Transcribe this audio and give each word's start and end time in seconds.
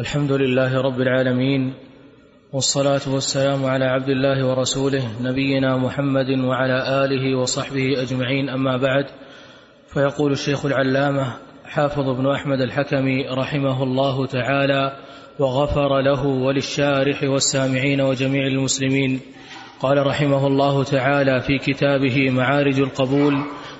الحمد 0.00 0.32
لله 0.32 0.80
رب 0.80 1.00
العالمين 1.00 1.74
والصلاة 2.52 3.00
والسلام 3.08 3.64
على 3.64 3.84
عبد 3.84 4.08
الله 4.08 4.46
ورسوله 4.46 5.02
نبينا 5.22 5.76
محمد 5.76 6.30
وعلى 6.38 7.04
آله 7.04 7.38
وصحبه 7.38 8.02
أجمعين 8.02 8.48
أما 8.48 8.76
بعد 8.76 9.04
فيقول 9.94 10.32
الشيخ 10.32 10.66
العلامة 10.66 11.32
حافظ 11.64 12.08
بن 12.08 12.30
أحمد 12.30 12.60
الحكمي 12.60 13.28
رحمه 13.28 13.82
الله 13.82 14.26
تعالى 14.26 14.96
وغفر 15.38 16.00
له 16.00 16.26
وللشارح 16.26 17.22
والسامعين 17.22 18.00
وجميع 18.00 18.46
المسلمين 18.46 19.20
قال 19.80 20.06
رحمه 20.06 20.46
الله 20.46 20.84
تعالى 20.84 21.40
في 21.40 21.58
كتابه 21.58 22.30
معارج 22.30 22.80
القبول 22.80 23.34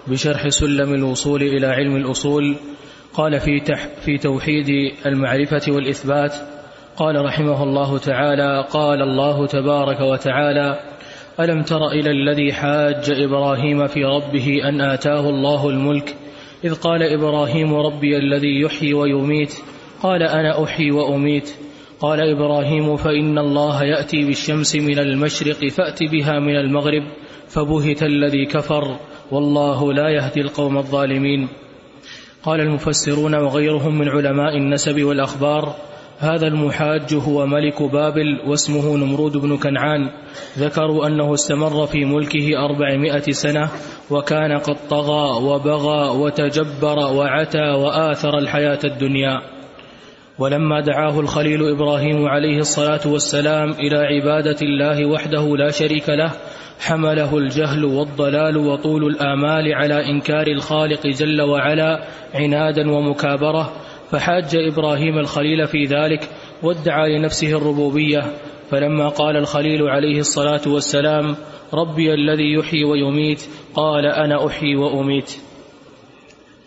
بشرح 0.06 0.48
سلم 0.48 0.94
الوصول 0.94 1.42
إلى 1.42 1.66
علم 1.66 1.96
الأصول 1.96 2.56
قال 3.14 3.40
في, 3.40 3.60
تح 3.60 3.86
في 4.04 4.18
توحيد 4.18 4.92
المعرفة 5.06 5.72
والإثبات 5.72 6.34
قال 6.96 7.24
رحمه 7.24 7.62
الله 7.62 7.98
تعالى 7.98 8.66
قال 8.70 9.02
الله 9.02 9.46
تبارك 9.46 10.00
وتعالى 10.00 10.80
ألم 11.40 11.62
تر 11.62 11.88
إلى 11.88 12.10
الذي 12.10 12.52
حاج 12.52 13.10
إبراهيم 13.10 13.86
في 13.86 14.04
ربه 14.04 14.68
أن 14.68 14.80
آتاه 14.80 15.28
الله 15.28 15.68
الملك؟ 15.68 16.16
إذ 16.64 16.74
قال 16.74 17.02
إبراهيم 17.02 17.74
ربي 17.74 18.16
الذي 18.16 18.60
يحيي 18.60 18.94
ويميت. 18.94 19.54
قال 20.02 20.22
أنا 20.22 20.64
أحيي 20.64 20.90
وأميت. 20.90 21.50
قال 22.00 22.20
إبراهيم 22.20 22.96
فإن 22.96 23.38
الله 23.38 23.84
يأتي 23.84 24.24
بالشمس 24.24 24.76
من 24.76 24.98
المشرق 24.98 25.68
فأت 25.68 26.02
بها 26.02 26.38
من 26.38 26.56
المغرب 26.56 27.02
فبهت 27.48 28.02
الذي 28.02 28.46
كفر 28.46 28.96
والله 29.30 29.92
لا 29.92 30.08
يهدي 30.08 30.40
القوم 30.40 30.78
الظالمين. 30.78 31.48
قال 32.42 32.60
المفسرون 32.60 33.34
وغيرهم 33.34 33.98
من 33.98 34.08
علماء 34.08 34.56
النسب 34.56 35.02
والأخبار 35.02 35.74
هذا 36.18 36.46
المحاج 36.46 37.14
هو 37.14 37.46
ملك 37.46 37.82
بابل 37.82 38.40
واسمه 38.46 38.96
نمرود 38.96 39.36
بن 39.36 39.56
كنعان. 39.56 40.10
ذكروا 40.58 41.06
أنه 41.06 41.34
استمر 41.34 41.86
في 41.86 42.04
ملكه 42.04 42.64
أربعمائة 42.64 43.32
سنة 43.32 43.68
وكان 44.10 44.58
قد 44.58 44.76
طغى 44.90 45.44
وبغى 45.44 46.18
وتجبر 46.18 46.98
وعتى 46.98 47.70
وآثر 47.70 48.38
الحياة 48.38 48.78
الدنيا. 48.84 49.59
ولما 50.40 50.80
دعاه 50.80 51.20
الخليل 51.20 51.68
إبراهيم 51.68 52.28
عليه 52.28 52.58
الصلاة 52.58 53.00
والسلام 53.06 53.70
إلى 53.70 53.96
عبادة 53.96 54.56
الله 54.62 55.06
وحده 55.06 55.56
لا 55.56 55.70
شريك 55.70 56.08
له 56.08 56.32
حمله 56.78 57.38
الجهل 57.38 57.84
والضلال 57.84 58.56
وطول 58.56 59.04
الآمال 59.04 59.74
على 59.74 60.10
إنكار 60.10 60.46
الخالق 60.46 61.06
جل 61.06 61.42
وعلا 61.42 62.04
عنادا 62.34 62.90
ومكابرة 62.90 63.72
فحاج 64.10 64.56
إبراهيم 64.56 65.18
الخليل 65.18 65.66
في 65.66 65.84
ذلك 65.84 66.28
وادعى 66.62 67.18
لنفسه 67.18 67.56
الربوبية. 67.56 68.22
فلما 68.70 69.08
قال 69.08 69.36
الخليل 69.36 69.82
عليه 69.82 70.18
الصلاة 70.20 70.62
والسلام 70.66 71.36
ربي 71.74 72.14
الذي 72.14 72.52
يحيي 72.52 72.84
ويميت 72.84 73.48
قال 73.74 74.06
أنا 74.06 74.46
أحيي 74.46 74.76
وأميت. 74.76 75.49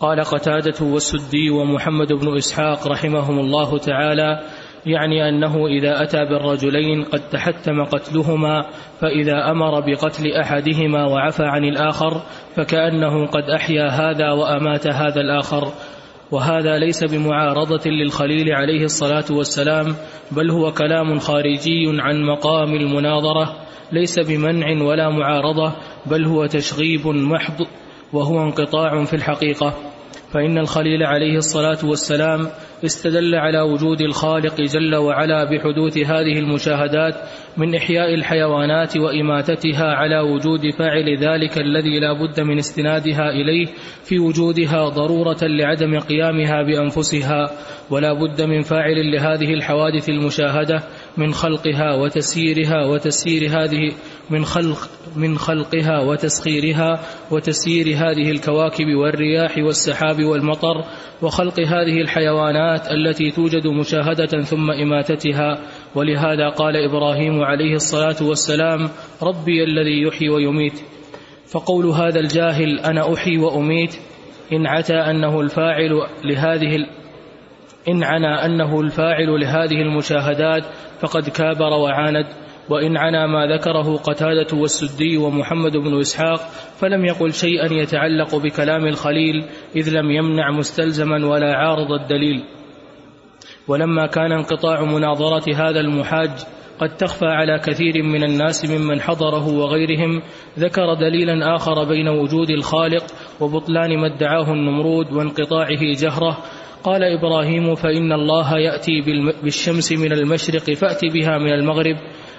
قال 0.00 0.20
قتادة 0.20 0.86
والسدي 0.86 1.50
ومحمد 1.50 2.12
بن 2.12 2.36
إسحاق 2.36 2.88
رحمهم 2.88 3.38
الله 3.38 3.78
تعالى 3.78 4.40
يعني 4.86 5.28
أنه 5.28 5.66
إذا 5.66 6.02
أتى 6.02 6.24
بالرجلين 6.24 7.04
قد 7.04 7.20
تحتم 7.20 7.84
قتلهما 7.84 8.66
فإذا 9.00 9.50
أمر 9.50 9.80
بقتل 9.80 10.32
أحدهما 10.32 11.06
وعفى 11.06 11.42
عن 11.42 11.64
الآخر 11.64 12.22
فكأنه 12.56 13.26
قد 13.26 13.50
أحيا 13.50 13.88
هذا 13.88 14.32
وأمات 14.32 14.86
هذا 14.86 15.20
الآخر. 15.20 15.72
وهذا 16.30 16.78
ليس 16.78 17.04
بمعارضة 17.04 17.90
للخليل 17.90 18.52
عليه 18.52 18.84
الصلاة 18.84 19.24
والسلام 19.30 19.96
بل 20.30 20.50
هو 20.50 20.72
كلام 20.72 21.18
خارجي 21.18 21.86
عن 21.98 22.22
مقام 22.22 22.74
المناظرة 22.74 23.56
ليس 23.92 24.18
بمنع 24.18 24.82
ولا 24.82 25.10
معارضة 25.10 25.72
بل 26.06 26.24
هو 26.24 26.46
تشغيب 26.46 27.06
محض 27.06 27.66
وهو 28.14 28.42
انقطاع 28.42 29.04
في 29.04 29.14
الحقيقة. 29.14 29.74
فإن 30.34 30.58
الخليل 30.58 31.02
عليه 31.02 31.36
الصلاة 31.36 31.78
والسلام 31.84 32.48
استدل 32.84 33.34
على 33.34 33.60
وجود 33.60 34.00
الخالق 34.00 34.60
جل 34.60 34.94
وعلا 34.94 35.44
بحدوث 35.44 35.98
هذه 35.98 36.38
المشاهدات 36.38 37.14
من 37.56 37.74
إحياء 37.74 38.14
الحيوانات 38.14 38.96
وإماتتها 38.96 39.84
على 39.84 40.20
وجود 40.20 40.60
فاعل 40.78 41.18
ذلك 41.18 41.58
الذي 41.58 42.00
لا 42.00 42.12
بد 42.12 42.40
من 42.40 42.58
استنادها 42.58 43.30
إليه 43.30 43.66
في 44.04 44.18
وجودها 44.18 44.88
ضرورة 44.88 45.38
لعدم 45.42 45.98
قيامها 45.98 46.62
بأنفسها 46.62 47.50
ولا 47.90 48.12
بد 48.12 48.42
من 48.42 48.60
فاعل 48.60 49.12
لهذه 49.12 49.54
الحوادث 49.54 50.08
المشاهدة 50.08 50.82
من 51.16 51.34
خلقها 51.34 51.94
وتسييرها 51.94 52.86
وتسيير 52.86 53.50
هذه 53.50 53.92
من 54.30 54.44
خلق 54.44 54.78
من 55.16 55.38
خلقها 55.38 56.00
وتسخيرها 56.00 57.00
وتسيير 57.30 57.86
هذه 57.86 58.30
الكواكب 58.30 58.86
والرياح 58.86 59.58
والسحاب 59.58 60.24
والمطر 60.24 60.84
وخلق 61.22 61.60
هذه 61.60 62.00
الحيوانات 62.00 62.86
التي 62.90 63.30
توجد 63.30 63.66
مشاهدة 63.66 64.42
ثم 64.42 64.70
إماتتها. 64.70 65.58
ولهذا 65.94 66.48
قال 66.48 66.76
إبراهيم 66.76 67.42
عليه 67.42 67.74
الصلاة 67.74 68.16
والسلام 68.22 68.90
ربي 69.22 69.64
الذي 69.64 70.02
يحيي 70.02 70.28
ويميت 70.28 70.80
فقول 71.46 71.86
هذا 71.86 72.20
الجاهل 72.20 72.80
أنا 72.80 73.14
أحيي 73.14 73.38
وأميت 73.38 73.96
إن 74.52 74.66
عتى 74.66 74.94
أنه 74.94 75.40
الفاعل 75.40 75.90
لهذه 76.24 76.76
إن 77.88 78.04
عنى 78.04 78.46
أنه 78.46 78.80
الفاعل 78.80 79.40
لهذه 79.40 79.82
المشاهدات 79.82 80.64
فقد 81.00 81.28
كابر 81.28 81.72
وعاند 81.72 82.26
وإن 82.70 82.96
عنا 82.96 83.26
ما 83.26 83.46
ذكره 83.46 83.96
قتادة 83.96 84.56
والسدي 84.58 85.16
ومحمد 85.16 85.76
بن 85.76 85.98
إسحاق 86.00 86.40
فلم 86.80 87.04
يقل 87.04 87.32
شيئا 87.32 87.72
يتعلق 87.72 88.36
بكلام 88.36 88.86
الخليل 88.86 89.44
إذ 89.76 89.90
لم 89.98 90.10
يمنع 90.10 90.50
مستلزما 90.50 91.26
ولا 91.26 91.56
عارض 91.56 91.92
الدليل. 91.92 92.44
ولما 93.68 94.06
كان 94.06 94.32
انقطاع 94.32 94.84
مناظرة 94.84 95.54
هذا 95.54 95.80
المحاج 95.80 96.30
قد 96.80 96.96
تخفى 96.96 97.26
على 97.26 97.58
كثير 97.58 98.02
من 98.02 98.24
الناس 98.24 98.70
ممن 98.70 99.00
حضره 99.00 99.48
وغيرهم 99.48 100.22
ذكر 100.58 100.94
دليلا 100.94 101.56
آخر 101.56 101.84
بين 101.84 102.08
وجود 102.08 102.50
الخالق 102.50 103.04
وبطلان 103.40 103.98
ما 103.98 104.06
ادعاه 104.06 104.52
النمرود 104.52 105.12
وانقطاعه 105.12 105.78
جهره 105.80 106.38
قال 106.84 107.02
إبراهيم 107.02 107.74
فإن 107.74 108.12
الله 108.12 108.58
يأتي 108.58 109.00
بالشمس 109.42 109.92
من 109.92 110.12
المشرق 110.12 110.70
فأت 110.70 111.04
بها 111.04 111.38
من 111.38 111.52
المغرب 111.52 111.96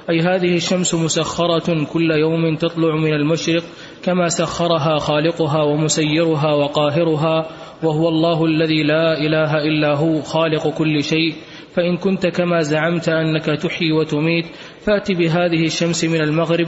أي 0.10 0.20
هذه 0.20 0.56
الشمس 0.56 0.94
مسخرة 0.94 1.86
كل 1.94 2.12
يوم 2.12 2.56
تطلع 2.56 2.96
من 2.96 3.14
المشرق 3.14 3.64
كما 4.04 4.28
سخرها 4.28 4.98
خالقها 5.00 5.64
ومسيرها 5.64 6.54
وقاهرها 6.54 7.50
وهو 7.84 8.10
الله 8.10 8.46
الذي 8.46 8.84
لا 8.84 9.18
إله 9.18 9.58
إلا 9.58 9.96
هو 9.96 10.22
خالق 10.22 10.68
كل 10.78 11.04
شيء 11.04 11.34
فإن 11.74 11.98
كنت 11.98 12.28
كما 12.28 12.60
زعمت 12.60 13.10
أنك 13.10 13.46
تحيي 13.46 13.92
وتميت 13.92 14.46
فأت 14.80 15.12
بهذه 15.12 15.66
الشمس 15.66 16.06
من 16.06 16.22
المغرب 16.22 16.68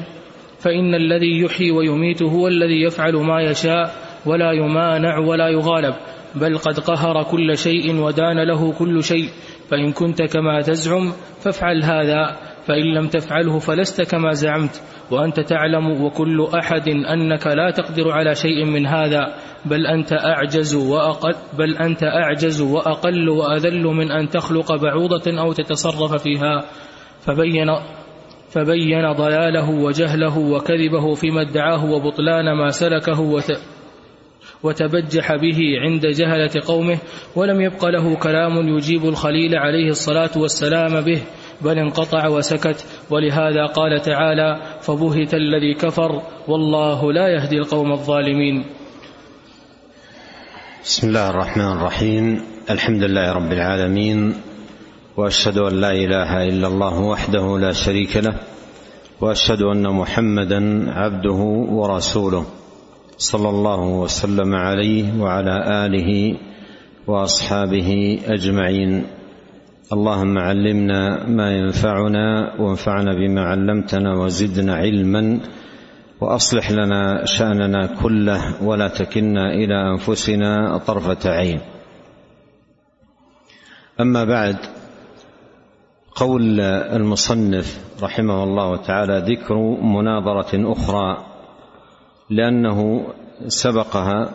فإن 0.60 0.96
الذي 0.96 1.42
يحيي 1.42 1.72
ويميت 1.72 2.24
هو 2.24 2.48
الذي 2.48 2.82
يفعل 2.82 3.16
ما 3.16 3.42
يشاء 3.42 4.07
ولا 4.28 4.52
يمانع 4.52 5.18
ولا 5.18 5.48
يغالب 5.48 5.96
بل 6.36 6.58
قد 6.58 6.80
قهر 6.80 7.24
كل 7.24 7.58
شيء 7.58 7.96
ودان 7.96 8.48
له 8.48 8.74
كل 8.74 9.04
شيء 9.04 9.30
فإن 9.70 9.92
كنت 9.92 10.22
كما 10.22 10.62
تزعم 10.62 11.14
فافعل 11.44 11.84
هذا 11.84 12.38
فإن 12.68 12.94
لم 12.94 13.08
تفعله 13.08 13.60
فلست 13.60 14.02
كما 14.02 14.32
زعمت 14.32 14.82
وأنت 15.12 15.40
تعلم 15.40 16.02
وكل 16.04 16.48
أحد 16.60 16.88
أنك 16.88 17.48
لا 17.48 17.72
تقدر 17.72 18.12
على 18.12 18.36
شيء 18.36 18.66
من 18.66 18.86
هذا 18.86 19.36
بل 19.66 19.88
أنت 19.88 20.14
أعجز 20.14 20.76
وأقل 20.76 21.36
بل 21.58 21.78
أنت 21.78 22.04
أعجز 22.04 22.62
وأقل 22.62 23.30
وأذل 23.30 23.84
من 23.84 24.12
أن 24.12 24.30
تخلق 24.30 24.76
بعوضة 24.76 25.40
أو 25.42 25.54
تتصرف 25.54 26.24
فيها 26.24 26.66
فبين 27.22 27.68
فبين 28.50 29.12
ضلاله 29.12 29.70
وجهله 29.70 30.38
وكذبه 30.38 31.14
فيما 31.14 31.42
ادعاه 31.42 31.86
وبطلان 31.86 32.58
ما 32.58 32.70
سلكه 32.70 33.22
وت 33.22 33.52
وتبجح 34.64 35.36
به 35.36 35.60
عند 35.82 36.06
جهلة 36.06 36.62
قومه 36.68 36.98
ولم 37.36 37.62
يبق 37.62 37.86
له 37.86 38.16
كلام 38.16 38.68
يجيب 38.78 39.06
الخليل 39.06 39.56
عليه 39.56 39.90
الصلاة 39.90 40.32
والسلام 40.36 41.02
به 41.02 41.22
بل 41.62 41.80
انقطع 41.80 42.28
وسكت. 42.28 42.86
ولهذا 43.10 43.66
قال 43.66 44.02
تعالى 44.02 44.62
فبهت 44.82 45.34
الذي 45.34 45.74
كفر 45.74 46.22
والله 46.48 47.14
لا 47.14 47.28
يهدي 47.28 47.58
القوم 47.58 47.92
الظالمين. 47.92 48.66
بسم 50.84 51.08
الله 51.08 51.30
الرحمن 51.30 51.72
الرحيم. 51.72 52.42
الحمد 52.70 53.04
لله 53.04 53.32
رب 53.32 53.52
العالمين 53.52 54.34
وأشهد 55.18 55.58
أن 55.58 55.82
لا 55.82 55.92
إله 55.92 56.44
إلا 56.44 56.68
الله 56.68 57.00
وحده 57.00 57.60
لا 57.60 57.72
شريك 57.72 58.18
له 58.18 58.40
وأشهد 59.22 59.62
أن 59.62 59.84
محمدا 59.94 60.92
عبده 60.92 61.42
ورسوله. 61.70 62.46
صلى 63.18 63.50
الله 63.50 63.82
وسلم 63.82 64.56
عليه 64.56 65.22
وعلى 65.22 65.86
آله 65.86 66.38
وأصحابه 67.08 68.20
أجمعين. 68.26 69.04
اللهم 69.94 70.38
علمنا 70.38 71.26
ما 71.26 71.52
ينفعنا 71.52 72.56
وانفعنا 72.60 73.14
بما 73.14 73.42
علمتنا 73.42 74.18
وزدنا 74.18 74.76
علما 74.76 75.40
وأصلح 76.22 76.72
لنا 76.72 77.26
شأننا 77.26 77.86
كله 78.04 78.64
ولا 78.64 78.88
تكلنا 78.88 79.54
إلى 79.54 79.92
أنفسنا 79.92 80.78
طرفة 80.78 81.30
عين. 81.30 81.60
أما 84.02 84.24
بعد 84.24 84.58
قول 86.16 86.60
المصنف 86.60 87.80
رحمه 88.04 88.44
الله 88.44 88.76
تعالى 88.76 89.24
ذكر 89.34 89.56
مناظرة 89.82 90.72
أخرى 90.72 91.37
لأنه 92.30 93.08
سبقها 93.48 94.34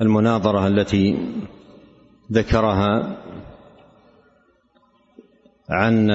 المناظرة 0.00 0.66
التي 0.66 1.18
ذكرها 2.32 3.16
عن 5.70 6.10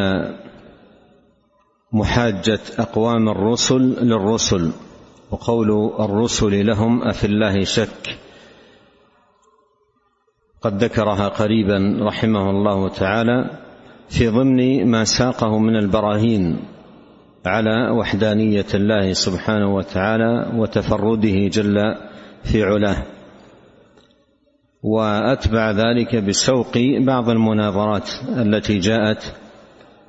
محاجة 1.93 2.59
أقوام 2.79 3.29
الرسل 3.29 3.81
للرسل 3.81 4.71
وقول 5.31 5.93
الرسل 5.99 6.65
لهم 6.65 7.03
أفي 7.03 7.27
الله 7.27 7.63
شك؟ 7.63 8.17
قد 10.61 10.83
ذكرها 10.83 11.27
قريبا 11.27 11.97
رحمه 12.01 12.49
الله 12.49 12.89
تعالى 12.89 13.49
في 14.09 14.27
ضمن 14.27 14.87
ما 14.91 15.03
ساقه 15.03 15.59
من 15.59 15.75
البراهين. 15.75 16.59
على 17.45 17.90
وحدانية 17.90 18.66
الله 18.74 19.13
سبحانه 19.13 19.75
وتعالى 19.75 20.51
وتفرده 20.56 21.48
جل 21.48 21.95
في 22.44 22.63
علاه. 22.63 23.04
وأتبع 24.84 25.72
ذلك 25.72 26.16
بسوق 26.16 26.78
بعض 27.00 27.30
المناظرات 27.30 28.10
التي 28.30 28.80
جاءت 28.80 29.34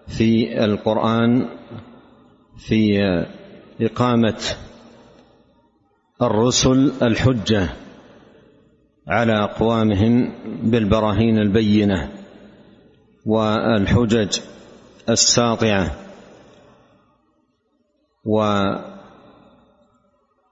في 0.09 0.65
القرآن 0.65 1.49
في 2.59 2.99
إقامة 3.81 4.41
الرسل 6.23 6.93
الحجة 7.03 7.69
على 9.09 9.45
أقوامهم 9.45 10.33
بالبراهين 10.63 11.39
البينة 11.39 12.09
والحجج 13.27 14.39
الساطعة. 15.09 16.04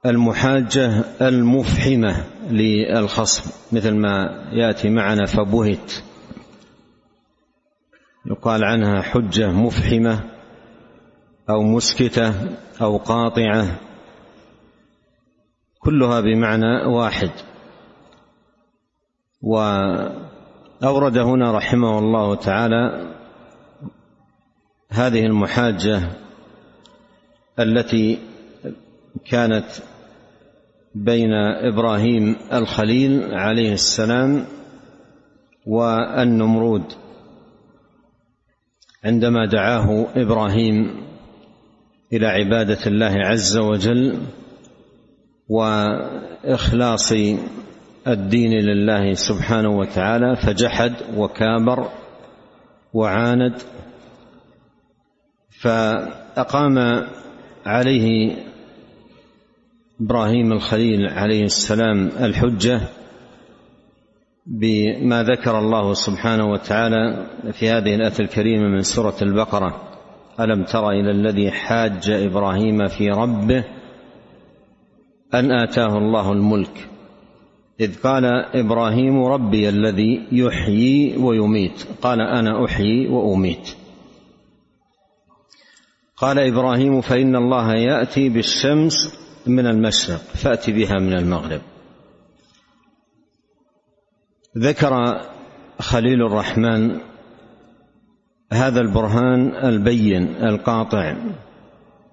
والمحاجة 0.05 1.05
المفحمة 1.21 2.25
للخصم 2.51 3.51
مثل 3.73 3.95
ما 3.95 4.45
يأتي 4.53 4.91
معنا 4.91 5.27
فبهت. 5.27 5.93
يقال 8.27 8.65
عنها 8.65 9.03
حجة 9.03 9.53
مفحمة 9.53 10.31
أو 11.51 11.63
مسكتة 11.63 12.35
أو 12.81 12.97
قاطعة 12.97 13.81
كلها 15.79 16.21
بمعنى 16.21 16.85
واحد. 16.85 17.31
وأورد 19.43 21.19
هنا 21.19 21.53
رحمه 21.53 21.99
الله 21.99 22.35
تعالى 22.35 23.13
هذه 24.91 25.27
المحاجة 25.27 26.22
التي 27.61 28.19
كانت 29.31 29.67
بين 30.95 31.33
إبراهيم 31.73 32.37
الخليل 32.53 33.35
عليه 33.35 33.73
السلام 33.73 34.45
والنمرود. 35.67 36.85
عندما 39.05 39.47
دعاه 39.47 40.07
إبراهيم 40.17 41.03
إلى 42.13 42.27
عبادة 42.27 42.87
الله 42.87 43.13
عز 43.15 43.57
وجل 43.59 44.19
وإخلاص 45.49 47.13
الدين 48.07 48.53
لله 48.53 49.15
سبحانه 49.15 49.79
وتعالى 49.79 50.37
فجحد 50.37 50.93
وكابر 51.17 51.89
وعاند 52.95 53.55
فأقام 55.61 57.07
عليه 57.67 58.37
إبراهيم 60.01 60.53
الخليل 60.53 61.09
عليه 61.09 61.45
السلام 61.45 62.11
الحجة 62.21 62.81
بما 64.47 65.23
ذكر 65.23 65.59
الله 65.59 65.95
سبحانه 65.95 66.51
وتعالى 66.51 67.27
في 67.53 67.71
هذه 67.71 67.95
الآية 67.95 68.21
الكريمة 68.21 68.69
من 68.69 68.83
سورة 68.83 69.17
البقرة. 69.23 69.81
ألم 70.41 70.65
تر 70.65 70.91
إلى 70.91 71.11
الذي 71.11 71.51
حاج 71.51 72.11
إبراهيم 72.11 72.89
في 72.89 73.09
ربه 73.09 73.65
أن 75.35 75.51
آتاه 75.51 75.99
الله 75.99 76.33
الملك؟ 76.33 76.89
إذ 77.81 78.03
قال 78.03 78.25
إبراهيم 78.55 79.25
ربي 79.25 79.69
الذي 79.69 80.23
يحيي 80.33 81.17
ويميت. 81.17 81.87
قال 82.03 82.21
أنا 82.21 82.65
أحيي 82.65 83.09
وأميت. 83.09 83.77
قال 86.23 86.39
إبراهيم 86.39 87.01
فإن 87.01 87.37
الله 87.37 87.75
يأتي 87.75 88.29
بالشمس 88.29 89.19
من 89.47 89.67
المشرق 89.67 90.19
فأت 90.19 90.71
بها 90.71 90.99
من 90.99 91.13
المغرب. 91.13 91.61
ذكر 94.59 95.21
خليل 95.79 96.23
الرحمن 96.27 97.01
هذا 98.53 98.81
البرهان 98.81 99.55
البين 99.65 100.23
القاطع. 100.23 101.17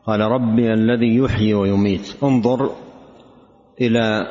قال 0.05 0.21
ربي 0.21 0.73
الذي 0.73 1.15
يحيي 1.15 1.53
ويميت 1.53 2.15
انظر 2.23 2.75
إلى 3.81 4.27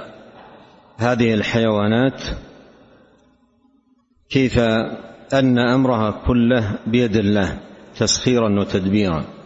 هذه 0.97 1.35
الحيوانات 1.35 2.23
كيف 4.31 4.59
أن 5.33 5.59
أمرها 5.59 6.11
كله 6.27 6.79
بيد 6.87 7.17
الله 7.17 7.59
تسخيرا 7.97 8.61
وتدبيرا. 8.61 9.38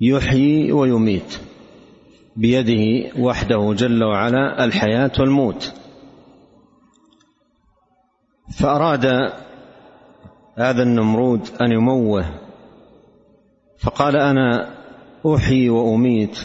يحيي 0.00 0.72
ويميت. 0.72 1.38
بيده 2.36 3.10
وحده 3.18 3.74
جل 3.76 4.04
وعلا 4.04 4.64
الحياة 4.64 5.12
والموت. 5.20 5.74
فأراد 8.58 9.06
هذا 10.58 10.82
النمرود 10.82 11.48
أن 11.62 11.72
يموه. 11.72 12.24
فقال 13.78 14.16
أنا 14.16 14.74
أحيي 15.26 15.70
وأميت 15.70 16.38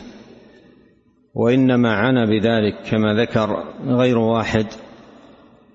وإنما 1.35 1.93
عنا 1.93 2.25
بذلك 2.25 2.75
كما 2.91 3.13
ذكر 3.13 3.63
غير 3.85 4.17
واحد 4.17 4.65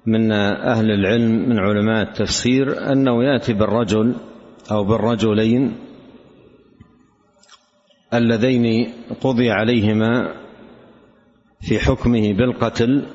من 0.07 0.33
أهل 0.33 0.91
العلم 0.91 1.49
من 1.49 1.59
علماء 1.59 2.03
التفسير 2.03 2.93
أنه 2.93 3.25
يأتي 3.25 3.53
بالرجل 3.53 4.15
أو 4.71 4.85
بالرجلين 4.85 5.75
اللذين 8.15 8.93
قضي 9.21 9.51
عليهما 9.51 10.35
في 11.61 11.79
حكمه 11.79 12.33
بالقتل 12.33 13.07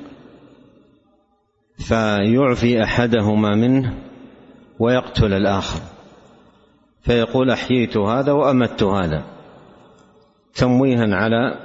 فيعفي 1.78 2.82
أحدهما 2.82 3.54
منه 3.54 3.94
ويقتل 4.78 5.32
الآخر. 5.32 5.80
فيقول 7.02 7.50
أحييت 7.50 7.96
هذا 7.96 8.32
وامت 8.32 8.82
هذا. 8.82 9.24
تمويها 10.54 11.06
على 11.14 11.58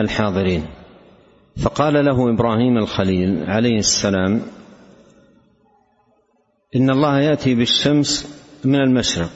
الحاضرين. 0.00 0.66
فقال 1.62 2.04
له 2.04 2.30
إبراهيم 2.30 2.76
الخليل 2.78 3.50
عليه 3.50 3.78
السلام 3.78 4.42
إن 6.76 6.90
الله 6.90 7.20
يأتي 7.20 7.54
بالشمس 7.54 8.40
من 8.64 8.80
المشرق 8.80 9.30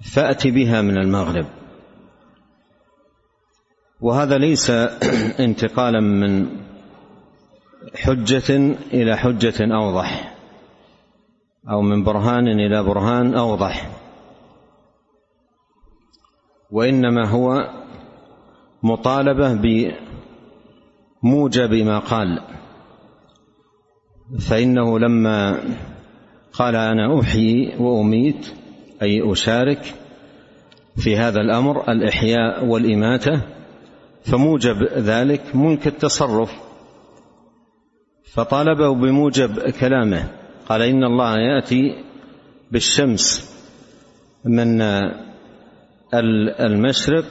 فأت 0.00 0.46
بها 0.46 0.82
من 0.82 0.98
المغرب. 0.98 1.46
وهذا 4.00 4.38
ليس 4.38 4.70
انتقالا 5.46 6.00
من 6.00 6.46
حجة 7.94 8.76
إلى 8.92 9.16
حجة 9.16 9.74
أوضح 9.74 10.34
أو 11.70 11.82
من 11.82 12.04
برهان 12.04 12.48
إلى 12.48 12.82
برهان 12.82 13.34
أوضح. 13.34 13.90
وإنما 16.70 17.28
هو 17.28 17.70
مطالبة 18.82 19.54
بموجب 21.22 21.72
ما 21.72 21.98
قال. 21.98 22.42
فإنه 24.38 24.98
لما 24.98 25.60
قال 26.52 26.76
أنا 26.76 27.20
أحيي 27.20 27.76
وأميت 27.78 28.59
أي 29.02 29.32
أشارك 29.32 29.94
في 30.96 31.16
هذا 31.16 31.40
الأمر 31.40 31.92
الإحياء 31.92 32.64
والإماتة 32.64 33.40
فموجب 34.24 34.82
ذلك 34.82 35.56
ملك 35.56 35.86
التصرف. 35.86 36.52
فطالبه 38.32 38.94
بموجب 38.94 39.70
كلامه. 39.70 40.30
قال 40.68 40.82
إن 40.82 41.04
الله 41.04 41.38
يأتي 41.38 42.04
بالشمس 42.70 43.54
من 44.44 44.82
المشرق 46.60 47.24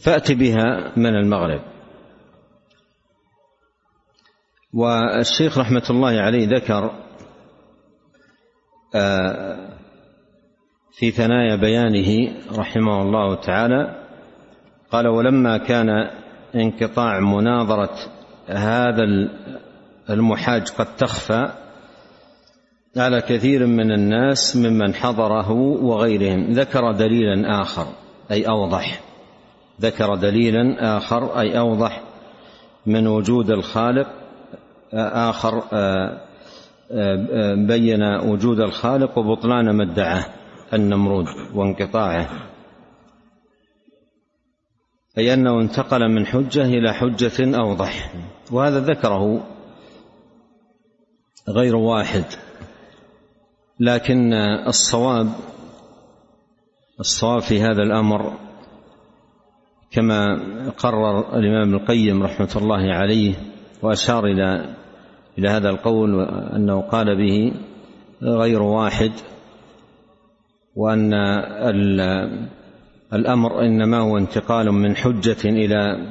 فأت 0.00 0.32
بها 0.32 0.92
من 0.96 1.16
المغرب. 1.16 1.60
والشيخ 4.72 5.58
رحمة 5.58 5.82
الله 5.90 6.20
عليه 6.20 6.48
ذكر 6.48 6.90
آه، 8.94 9.75
في 10.98 11.10
ثنايا 11.10 11.56
بيانه 11.56 12.32
رحمه 12.58 13.02
الله 13.02 13.34
تعالى 13.34 13.94
قال 14.92 15.08
ولما 15.08 15.58
كان 15.58 15.88
انقطاع 16.54 17.20
مناظرة 17.20 17.94
هذا 18.48 19.02
المحاج 20.10 20.68
قد 20.78 20.96
تخفى 20.96 21.48
على 22.96 23.20
كثير 23.20 23.66
من 23.66 23.92
الناس 23.92 24.56
ممن 24.56 24.94
حضره 24.94 25.50
وغيرهم 25.82 26.52
ذكر 26.52 26.92
دليلا 26.92 27.60
آخر 27.60 27.86
أي 28.30 28.48
أوضح 28.48 29.00
ذكر 29.80 30.14
دليلا 30.14 30.96
آخر 30.96 31.40
أي 31.40 31.58
أوضح 31.58 32.02
من 32.86 33.06
وجود 33.06 33.50
الخالق 33.50 34.06
آخر 34.94 35.62
آه، 35.72 36.20
آه، 36.92 37.54
بين 37.54 38.02
وجود 38.02 38.60
الخالق 38.60 39.18
وبطلان 39.18 39.70
ما 39.70 39.92
ادعاه 39.92 40.26
النمرود 40.72 41.26
وانقطاعه 41.54 42.28
أي 45.18 45.34
أنه 45.34 45.60
انتقل 45.60 46.08
من 46.08 46.26
حجة 46.26 46.64
إلى 46.64 46.92
حجة 46.92 47.58
أوضح 47.58 48.12
وهذا 48.52 48.80
ذكره 48.80 49.46
غير 51.48 51.76
واحد 51.76 52.24
لكن 53.80 54.32
الصواب 54.66 55.28
الصواب 57.00 57.40
في 57.40 57.60
هذا 57.60 57.82
الأمر 57.82 58.38
كما 59.90 60.40
قرر 60.78 61.38
الإمام 61.38 61.74
القيم 61.74 62.22
رحمة 62.22 62.50
الله 62.56 62.94
عليه 62.94 63.34
وأشار 63.82 64.26
إلى 64.26 64.74
إلى 65.38 65.48
هذا 65.48 65.70
القول 65.70 66.20
أنه 66.30 66.80
قال 66.80 67.16
به 67.16 67.52
غير 68.22 68.62
واحد. 68.62 69.12
وأن 70.76 71.14
الأمر 73.12 73.60
إنما 73.60 73.98
هو 73.98 74.18
انتقال 74.18 74.72
من 74.72 74.96
حجة 74.96 75.44
إلى 75.44 76.08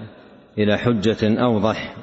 إلى 0.58 0.78
حجة 0.78 1.44
أوضح. 1.44 1.96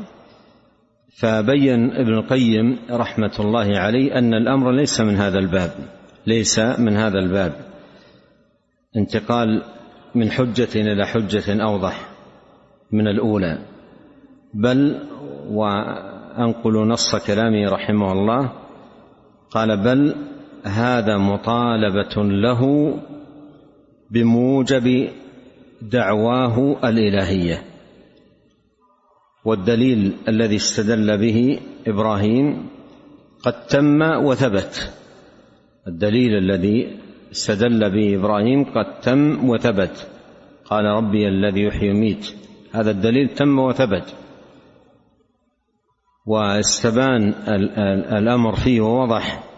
فبين 1.19 1.91
ابن 1.91 2.15
القيم 2.15 2.79
رحمة 2.91 3.33
الله 3.41 3.79
عليه 3.79 4.19
أن 4.19 4.35
الأمر 4.35 4.71
ليس 4.71 5.01
من 5.01 5.17
هذا 5.17 5.39
الباب 5.39 5.71
ليس 6.27 6.59
من 6.59 6.97
هذا 6.97 7.19
الباب. 7.19 7.53
انتقال 8.97 9.63
من 10.15 10.31
حجة 10.31 10.69
إلى 10.77 11.07
حجة 11.07 11.63
أوضح 11.65 12.09
من 12.93 13.09
الأولى. 13.09 13.59
بل 14.55 15.09
وأنقل 15.49 16.89
نص 16.89 17.17
كلامه 17.27 17.69
رحمه 17.71 18.13
الله 18.13 18.53
قال 19.51 19.77
بل 19.77 20.15
هذا 20.65 21.17
مطالبة 21.17 22.23
له 22.25 22.95
بموجب 24.11 25.09
دعواه 25.83 26.77
الإلهية. 26.85 27.65
والدليل 29.45 30.13
الذي 30.29 30.57
استدل 30.57 31.19
به 31.19 31.61
إبراهيم 31.87 32.69
قد 33.43 33.67
تم 33.67 34.03
وثبت. 34.03 34.93
الدليل 35.87 36.37
الذي 36.37 36.99
استدل 37.33 37.91
به 37.91 38.17
إبراهيم 38.17 38.65
قد 38.65 39.01
تم 39.01 39.49
وثبت. 39.49 40.09
قال 40.65 40.85
ربي 40.85 41.29
الذي 41.29 41.63
يحيي 41.63 41.89
ويميت. 41.89 42.35
هذا 42.73 42.91
الدليل 42.91 43.29
تم 43.29 43.59
وثبت. 43.59 44.15
واستبان 46.27 47.35
الأمر 48.19 48.57
فيه 48.57 48.81
ووضح. 48.81 49.52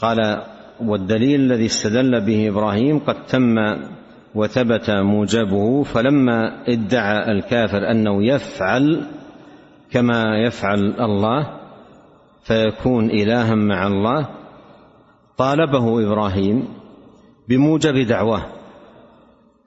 قال 0.00 0.42
والدليل 0.80 1.40
الذي 1.40 1.66
استدل 1.66 2.20
به 2.20 2.48
إبراهيم 2.48 2.98
قد 2.98 3.26
تم 3.26 3.54
وثبت 4.34 4.90
موجبه 4.90 5.82
فلما 5.82 6.62
ادعى 6.68 7.32
الكافر 7.32 7.90
أنه 7.90 8.24
يفعل 8.24 9.06
كما 9.90 10.38
يفعل 10.46 10.78
الله 11.00 11.46
فيكون 12.42 13.10
إلها 13.10 13.54
مع 13.54 13.86
الله 13.86 14.28
طالبه 15.36 16.06
إبراهيم 16.06 16.68
بموجب 17.48 18.06
دعواه 18.06 18.42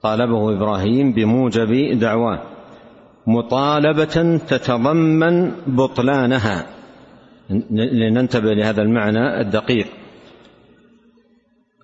طالبه 0.02 0.56
إبراهيم 0.56 1.12
بموجب 1.12 1.98
دعواه 1.98 2.40
مطالبة 3.26 4.36
تتضمن 4.48 5.52
بطلانها. 5.66 6.66
لننتبه 7.70 8.54
لهذا 8.54 8.82
المعنى 8.82 9.40
الدقيق. 9.40 9.86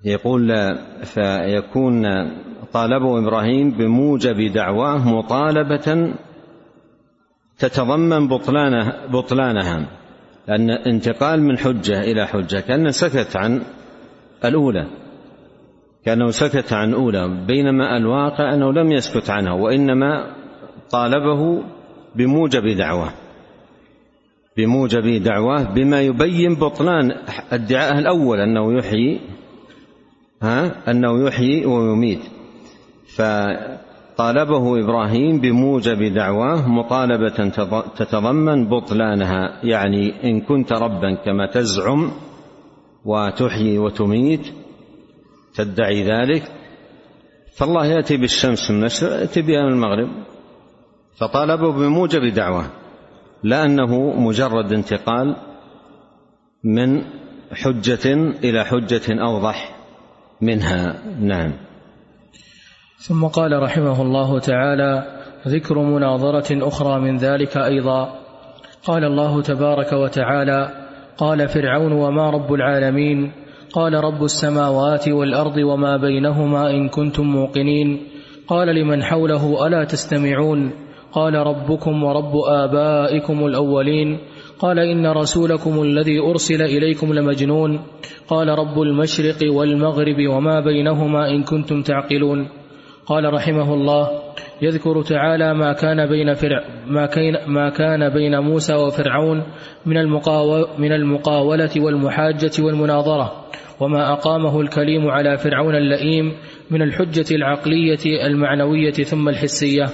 يقول 0.05 0.79
فيكون 1.05 2.05
طالبه 2.73 3.19
إبراهيم 3.19 3.71
بموجب 3.71 4.53
دعواه 4.53 5.09
مطالبة 5.09 6.15
تتضمن 7.59 8.29
بطلانها 8.29 9.07
بطلانها 9.07 9.87
لأن 10.49 10.71
انتقال 10.71 11.43
من 11.43 11.59
حجة 11.59 12.01
إلى 12.01 12.27
حجة 12.27 12.61
كأنه 12.61 12.91
سكت 12.91 13.37
عن 13.37 13.63
الأولى 14.45 14.87
كأنه 16.05 16.31
سكت 16.31 16.73
عن 16.73 16.89
الأولى 16.89 17.45
بينما 17.47 17.97
الواقع 17.97 18.55
أنه 18.55 18.73
لم 18.73 18.93
يسكت 18.93 19.31
عنها 19.31 19.53
وإنما 19.53 20.35
طالبه 20.91 21.63
بموجب 22.17 22.77
دعواه 22.77 23.13
بموجب 24.57 25.23
دعواه 25.23 25.63
بما 25.63 26.01
يبين 26.01 26.55
بطلان 26.55 27.13
ادعاءه 27.53 27.99
الأول 27.99 28.41
أنه 28.41 28.79
يحيي 28.79 29.21
ها؟ 30.43 30.91
أنه 30.91 31.27
يحيي 31.27 31.67
ويميت. 31.67 32.21
فطالبه 33.17 34.85
إبراهيم 34.85 35.41
بموجب 35.41 36.15
دعواه 36.15 36.69
مطالبة 36.69 37.49
تتضمن 37.97 38.69
بطلانها. 38.69 39.61
يعني 39.65 40.31
إن 40.31 40.41
كنت 40.41 40.73
ربا 40.73 41.15
كما 41.15 41.47
تزعم 41.47 42.11
وتحيي 43.05 43.79
وتميت 43.79 44.47
تدعي 45.55 46.03
ذلك 46.03 46.43
فالله 47.57 47.87
يأتي 47.87 48.17
بالشمس 48.17 48.71
من 48.71 48.79
المشرق 48.79 49.21
يأتي 49.21 49.43
بها 49.43 49.63
من 49.63 49.73
المغرب. 49.73 50.09
فطالبه 51.17 51.73
بموجب 51.73 52.35
دعواه 52.35 52.67
لا 53.43 53.65
أنه 53.65 54.21
مجرد 54.21 54.73
انتقال 54.73 55.37
من 56.65 57.03
حجة 57.53 58.15
إلى 58.45 58.65
حجة 58.65 59.23
أوضح. 59.23 59.80
منها. 60.43 60.95
نعم. 61.21 61.53
ثم 62.99 63.27
قال 63.27 63.63
رحمه 63.63 64.03
الله 64.03 64.39
تعالى 64.39 65.21
ذكر 65.49 65.79
مناظرة 65.79 66.69
أخرى 66.69 67.01
من 67.01 67.17
ذلك 67.17 67.57
أيضا. 67.57 68.15
قال 68.85 69.05
الله 69.05 69.43
تبارك 69.43 69.93
وتعالى 69.93 70.71
قال 71.19 71.49
فرعون 71.49 71.93
وما 71.93 72.31
رب 72.31 72.55
العالمين؟ 72.55 73.33
قال 73.73 73.95
رب 73.95 74.25
السماوات 74.25 75.09
والأرض 75.09 75.57
وما 75.57 75.97
بينهما 75.97 76.71
إن 76.71 76.89
كنتم 76.89 77.23
موقنين. 77.23 78.09
قال 78.49 78.69
لمن 78.69 79.03
حوله 79.03 79.67
ألا 79.67 79.85
تستمعون؟ 79.85 80.71
قال 81.13 81.35
ربكم 81.35 82.05
ورب 82.05 82.37
آبائكم 82.37 83.47
الأولين. 83.47 84.19
قال 84.61 84.79
إن 84.79 85.07
رسولكم 85.07 85.83
الذي 85.83 86.21
أرسل 86.21 86.63
إليكم 86.63 87.15
لمجنون. 87.15 87.81
قال 88.29 88.49
رب 88.49 88.81
المشرق 88.81 89.53
والمغرب 89.53 90.29
وما 90.29 90.61
بينهما 90.61 91.31
إن 91.31 91.43
كنتم 91.43 91.83
تعقلون. 91.83 92.49
قال 93.07 93.35
رحمه 93.35 93.75
الله 93.75 94.09
يذكر 94.63 95.03
تعالى 95.03 95.55
ما 95.55 95.73
كان 95.73 96.07
بين 96.07 96.35
فرع 96.35 96.65
ما 96.87 97.07
كان 97.07 97.37
ما 97.47 97.71
كان 97.71 98.09
بين 98.09 98.39
موسى 98.39 98.75
وفرعون 98.75 99.43
من 99.87 99.97
من 100.79 100.93
المقاولة 100.93 101.71
والمحاجة 101.77 102.51
والمناظرة 102.61 103.45
وما 103.81 104.13
أقامه 104.13 104.61
الكليم 104.61 105.11
على 105.11 105.39
فرعون 105.39 105.75
اللئيم 105.75 106.33
من 106.71 106.83
الحجة 106.83 107.35
العقلية 107.35 108.27
المعنوية 108.27 108.93
ثم 108.93 109.29
الحسية. 109.29 109.87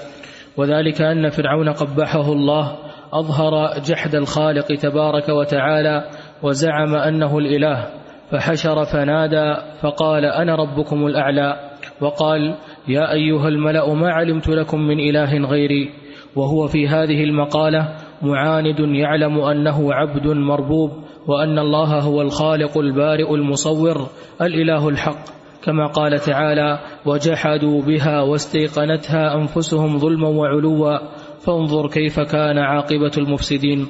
وذلك 0.56 1.02
أن 1.02 1.28
فرعون 1.28 1.68
قبحه 1.68 2.32
الله 2.32 2.85
أظهر 3.18 3.80
جحد 3.88 4.14
الخالق 4.14 4.66
تبارك 4.66 5.28
وتعالى 5.28 6.04
وزعم 6.42 6.94
أنه 6.94 7.38
الإله 7.38 7.86
فحشر 8.30 8.84
فنادى 8.84 9.54
فقال 9.82 10.24
أنا 10.24 10.54
ربكم 10.54 11.06
الأعلى؟ 11.06 11.70
وقال 12.00 12.54
يا 12.88 13.12
أيها 13.12 13.48
الملأ 13.48 13.94
ما 13.94 14.12
علمت 14.12 14.48
لكم 14.48 14.80
من 14.80 15.00
إله 15.00 15.48
غيري؟ 15.48 15.90
وهو 16.36 16.66
في 16.66 16.88
هذه 16.88 17.24
المقالة 17.24 17.96
معاند 18.22 18.80
يعلم 18.80 19.40
أنه 19.40 19.94
عبد 19.94 20.26
مربوب 20.26 20.90
وأن 21.28 21.58
الله 21.58 22.00
هو 22.00 22.22
الخالق 22.22 22.78
البارئ 22.78 23.34
المصور 23.34 24.06
الإله 24.42 24.88
الحق. 24.88 25.36
كما 25.64 25.86
قال 25.86 26.18
تعالى 26.18 26.78
وجحدوا 27.06 27.82
بها 27.82 28.22
واستيقنتها 28.22 29.34
أنفسهم 29.34 29.98
ظلما 29.98 30.28
وعلوا. 30.28 30.98
فانظر 31.46 31.88
كيف 31.88 32.20
كان 32.20 32.58
عاقبة 32.58 33.10
المفسدين. 33.18 33.86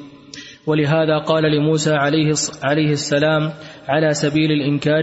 ولهذا 0.67 1.19
قال 1.19 1.43
لموسى 1.43 1.95
عليه 1.95 2.33
عليه 2.65 2.91
السلام 2.91 3.51
على 3.89 4.15
سبيل 4.15 4.53
الإنكار 4.53 5.03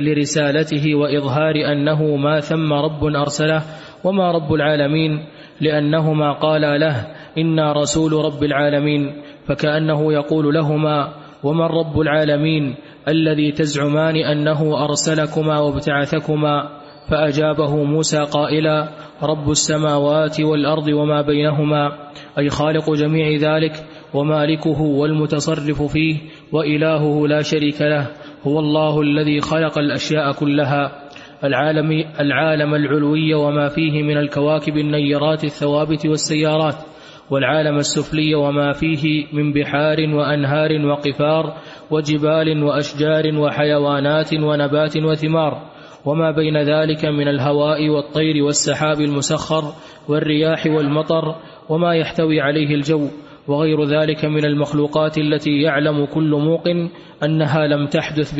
لرسالته 0.00 0.94
وإظهار 0.94 1.54
أنه 1.72 2.16
ما 2.16 2.40
ثم 2.40 2.72
رب 2.72 3.04
أرسله 3.04 3.62
وما 4.04 4.32
رب 4.32 4.52
العالمين 4.52 5.26
لأنهما 5.60 6.32
قالا 6.32 6.78
له 6.78 7.06
إنا 7.38 7.72
رسول 7.72 8.12
رب 8.12 8.42
العالمين 8.44 9.22
فكأنه 9.46 10.12
يقول 10.12 10.54
لهما 10.54 11.14
ومن 11.42 11.64
رب 11.64 12.00
العالمين 12.00 12.76
الذي 13.08 13.52
تزعمان 13.52 14.16
أنه 14.16 14.84
أرسلكما 14.84 15.58
وابتعثكما. 15.58 16.83
فأجابه 17.10 17.84
موسى 17.84 18.18
قائلا 18.18 18.88
رب 19.22 19.50
السماوات 19.50 20.40
والأرض 20.40 20.88
وما 20.88 21.22
بينهما 21.22 21.92
أي 22.38 22.50
خالق 22.50 22.90
جميع 22.90 23.36
ذلك 23.40 23.72
ومالكه 24.14 24.80
والمتصرف 24.80 25.82
فيه 25.82 26.16
وإلهه 26.52 27.26
لا 27.26 27.42
شريك 27.42 27.82
له 27.82 28.10
هو 28.46 28.58
الله 28.58 29.00
الذي 29.00 29.40
خلق 29.40 29.78
الأشياء 29.78 30.32
كلها 30.32 31.04
العالم, 31.44 32.04
العالم 32.20 32.74
العلوي 32.74 33.34
وما 33.34 33.68
فيه 33.68 34.02
من 34.02 34.16
الكواكب 34.16 34.76
النيرات 34.76 35.44
الثوابت 35.44 36.06
والسيارات 36.06 36.76
والعالم 37.30 37.76
السفلي 37.76 38.34
وما 38.34 38.72
فيه 38.72 39.26
من 39.32 39.52
بحار 39.52 39.96
وأنهار 40.14 40.86
وقفار 40.86 41.56
وجبال 41.90 42.62
وأشجار 42.62 43.38
وحيوانات 43.38 44.34
ونبات 44.34 44.96
وثمار. 44.96 45.73
وما 46.06 46.30
بين 46.30 46.56
ذلك 46.56 47.04
من 47.04 47.28
الهواء 47.28 47.88
والطير 47.88 48.44
والسحاب 48.44 49.00
المسخر 49.00 49.62
والرياح 50.08 50.66
والمطر 50.66 51.36
وما 51.68 51.94
يحتوي 51.94 52.40
عليه 52.40 52.74
الجو 52.74 53.08
وغير 53.48 53.84
ذلك 53.84 54.24
من 54.24 54.44
المخلوقات 54.44 55.18
التي 55.18 55.50
يعلم 55.50 56.04
كل 56.04 56.30
موقن 56.30 56.88
أنها 57.24 57.66
لم 57.66 57.86
تحدث 57.86 58.34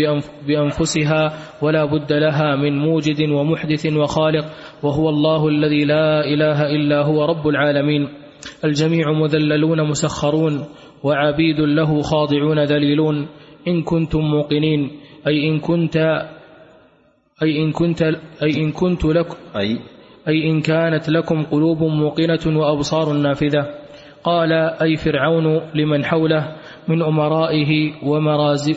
بأنفسها 0.46 1.32
ولا 1.62 1.84
بد 1.84 2.12
لها 2.12 2.56
من 2.56 2.78
موجد 2.78 3.30
ومحدث 3.30 3.86
وخالق 3.86 4.44
وهو 4.82 5.08
الله 5.08 5.48
الذي 5.48 5.84
لا 5.84 6.24
إله 6.24 6.66
إلا 6.66 7.02
هو 7.02 7.24
رب 7.24 7.48
العالمين. 7.48 8.08
الجميع 8.64 9.12
مذللون 9.12 9.88
مسخرون 9.88 10.64
وعبيد 11.02 11.60
له 11.60 12.00
خاضعون 12.00 12.64
ذليلون. 12.64 13.28
إن 13.68 13.82
كنتم 13.82 14.20
موقنين 14.20 14.90
أي 15.26 15.48
إن 15.48 15.60
كنت 15.60 15.96
أي 17.44 17.62
إن 17.62 17.72
كنت 17.72 18.02
أي 18.42 18.62
إن 18.62 18.72
كنت 18.72 19.04
لكم 19.04 19.36
أي 19.56 19.78
أي 20.28 20.50
إن 20.50 20.60
كانت 20.60 21.08
لكم 21.08 21.42
قلوب 21.42 21.82
موقنة 21.82 22.58
وأبصار 22.58 23.12
نافذة. 23.12 23.84
قال 24.24 24.52
أي 24.82 24.96
فرعون 24.96 25.60
لمن 25.74 26.04
حوله 26.04 26.56
من 26.88 27.02
أمرائه 27.02 27.92
ومرازب 28.02 28.76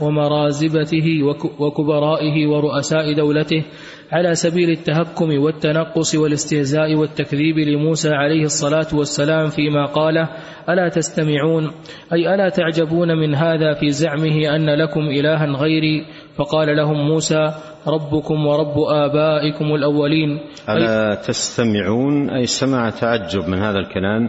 ومرازبته 0.00 1.22
وكبرائه 1.58 2.46
ورؤساء 2.46 3.14
دولته 3.16 3.64
على 4.12 4.34
سبيل 4.34 4.70
التهكم 4.70 5.38
والتنقص 5.38 6.14
والاستهزاء 6.14 6.94
والتكذيب 6.94 7.58
لموسى 7.58 8.08
عليه 8.08 8.42
الصلاة 8.42 8.86
والسلام 8.94 9.48
فيما 9.48 9.84
قاله 9.84 10.28
ألا 10.68 10.88
تستمعون؟ 10.88 11.70
أي 12.12 12.34
ألا 12.34 12.48
تعجبون 12.48 13.08
من 13.18 13.34
هذا 13.34 13.74
في 13.74 13.90
زعمه 13.90 14.56
أن 14.56 14.70
لكم 14.70 15.00
إلها 15.00 15.46
غيري 15.46 16.06
فقال 16.38 16.76
لهم 16.76 17.08
موسى 17.08 17.54
ربكم 17.86 18.46
ورب 18.46 18.78
آبائكم 18.78 19.74
الأولين. 19.74 20.40
ألا 20.68 21.14
تستمعون؟ 21.14 22.30
أي 22.30 22.46
سمع 22.46 22.90
تعجب 22.90 23.48
من 23.48 23.58
هذا 23.58 23.78
الكلام 23.78 24.28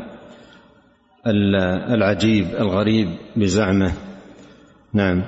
العجيب 1.94 2.46
الغريب 2.60 3.08
بزعمه. 3.36 3.92
نعم. 4.94 5.24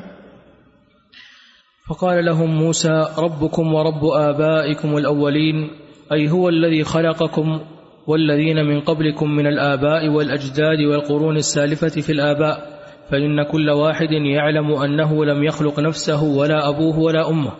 فقال 1.89 2.25
لهم 2.25 2.55
موسى 2.55 3.05
ربكم 3.17 3.73
ورب 3.73 4.05
آبائكم 4.05 4.97
الأولين. 4.97 5.69
أي 6.13 6.29
هو 6.29 6.49
الذي 6.49 6.83
خلقكم 6.83 7.59
والذين 8.07 8.65
من 8.65 8.81
قبلكم 8.81 9.29
من 9.29 9.47
الآباء 9.47 10.09
والأجداد 10.09 10.79
والقرون 10.81 11.37
السالفة 11.37 12.01
في 12.01 12.11
الآباء. 12.11 12.80
فإن 13.11 13.43
كل 13.43 13.69
واحد 13.69 14.11
يعلم 14.11 14.71
أنه 14.71 15.25
لم 15.25 15.43
يخلق 15.43 15.79
نفسه 15.79 16.23
ولا 16.23 16.69
أبوه 16.69 16.99
ولا 16.99 17.29
أمه 17.29 17.51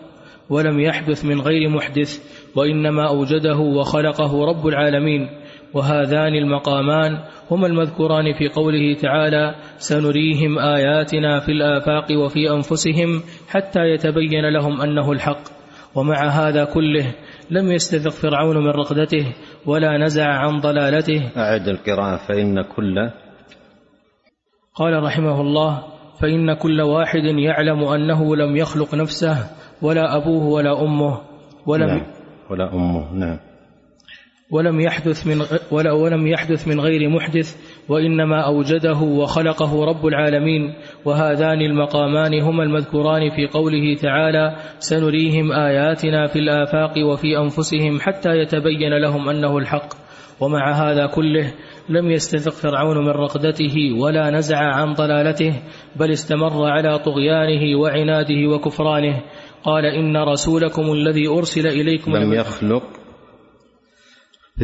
ولم 0.50 0.80
يحدث 0.80 1.24
من 1.24 1.40
غير 1.40 1.68
محدث 1.68 2.18
وإنما 2.56 3.08
أوجده 3.08 3.58
وخلقه 3.58 4.44
رب 4.44 4.66
العالمين. 4.66 5.28
وهذان 5.74 6.34
المقامان 6.34 7.18
هما 7.50 7.66
المذكوران 7.66 8.32
في 8.32 8.48
قوله 8.48 8.94
تعالى 8.94 9.54
سنريهم 9.78 10.58
آياتنا 10.58 11.40
في 11.40 11.52
الآفاق 11.52 12.06
وفي 12.24 12.50
أنفسهم 12.50 13.22
حتى 13.48 13.80
يتبين 13.80 14.48
لهم 14.48 14.80
أنه 14.80 15.12
الحق 15.12 15.42
ومع 15.94 16.28
هذا 16.28 16.64
كله 16.64 17.14
لم 17.50 17.72
يستذق 17.72 18.10
فرعون 18.10 18.56
من 18.56 18.70
رقدته 18.70 19.26
ولا 19.66 19.98
نزع 19.98 20.26
عن 20.26 20.60
ضلالته. 20.60 21.30
أعد 21.36 21.68
القراءة 21.68 22.16
فإن 22.16 22.62
كل 22.62 23.10
قال 24.74 25.02
رحمه 25.02 25.40
الله 25.40 25.82
فإن 26.20 26.54
كل 26.54 26.80
واحد 26.80 27.24
يعلم 27.24 27.84
أنه 27.84 28.36
لم 28.36 28.56
يخلق 28.56 28.94
نفسه 28.94 29.36
ولا 29.82 30.16
أبوه 30.16 30.46
ولا 30.46 30.82
أمه 30.82 31.20
ولم 31.66 31.86
نعم 31.86 32.06
ولا 32.50 32.74
أمه 32.74 33.14
نعم. 33.14 33.38
ولم 34.50 34.80
يحدث 34.80 35.26
من 35.26 35.36
ولا 35.70 35.92
ولم 35.92 36.26
يحدث 36.26 36.68
من 36.68 36.80
غير 36.80 37.08
محدث 37.08 37.56
وإنما 37.88 38.40
أوجده 38.46 38.98
وخلقه 38.98 39.84
رب 39.84 40.06
العالمين 40.06 40.74
وهذان 41.04 41.60
المقامان 41.60 42.40
هما 42.40 42.62
المذكوران 42.62 43.30
في 43.30 43.46
قوله 43.46 43.94
تعالى 43.94 44.56
سنريهم 44.78 45.52
آياتنا 45.52 46.26
في 46.26 46.38
الآفاق 46.38 47.06
وفي 47.06 47.38
أنفسهم 47.38 48.00
حتى 48.00 48.30
يتبين 48.30 48.98
لهم 49.02 49.28
أنه 49.28 49.58
الحق 49.58 49.94
ومع 50.40 50.72
هذا 50.72 51.06
كله 51.06 51.52
لم 51.88 52.10
يستذق 52.10 52.52
فرعون 52.52 52.98
من 52.98 53.10
رقدته 53.10 53.74
ولا 54.00 54.30
نزع 54.30 54.58
عن 54.58 54.92
ضلالته 54.92 55.62
بل 55.96 56.10
استمر 56.10 56.64
على 56.64 56.98
طغيانه 56.98 57.80
وعناده 57.80 58.48
وكفرانه. 58.54 59.22
قال 59.64 59.86
إن 59.86 60.16
رسولكم 60.16 60.92
الذي 60.92 61.28
أرسل 61.28 61.66
إليكم 61.66 62.16
لم 62.16 62.32
يخلق 62.32 62.82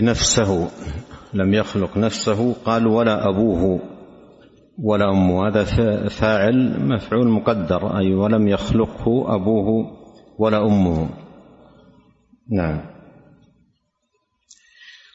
نفسه 0.02 0.70
لم 1.34 1.54
يخلق 1.54 1.98
نفسه. 1.98 2.52
قال 2.64 2.86
ولا 2.86 3.28
أبوه 3.28 3.80
ولا 4.82 5.10
أمه. 5.10 5.48
هذا 5.48 5.64
فاعل 6.08 6.80
مفعول 6.80 7.28
مقدر 7.28 7.98
أي 7.98 8.14
ولم 8.14 8.48
يخلقه 8.48 9.34
أبوه 9.34 9.86
ولا 10.38 10.66
أمه. 10.66 11.08
نعم. 12.50 12.97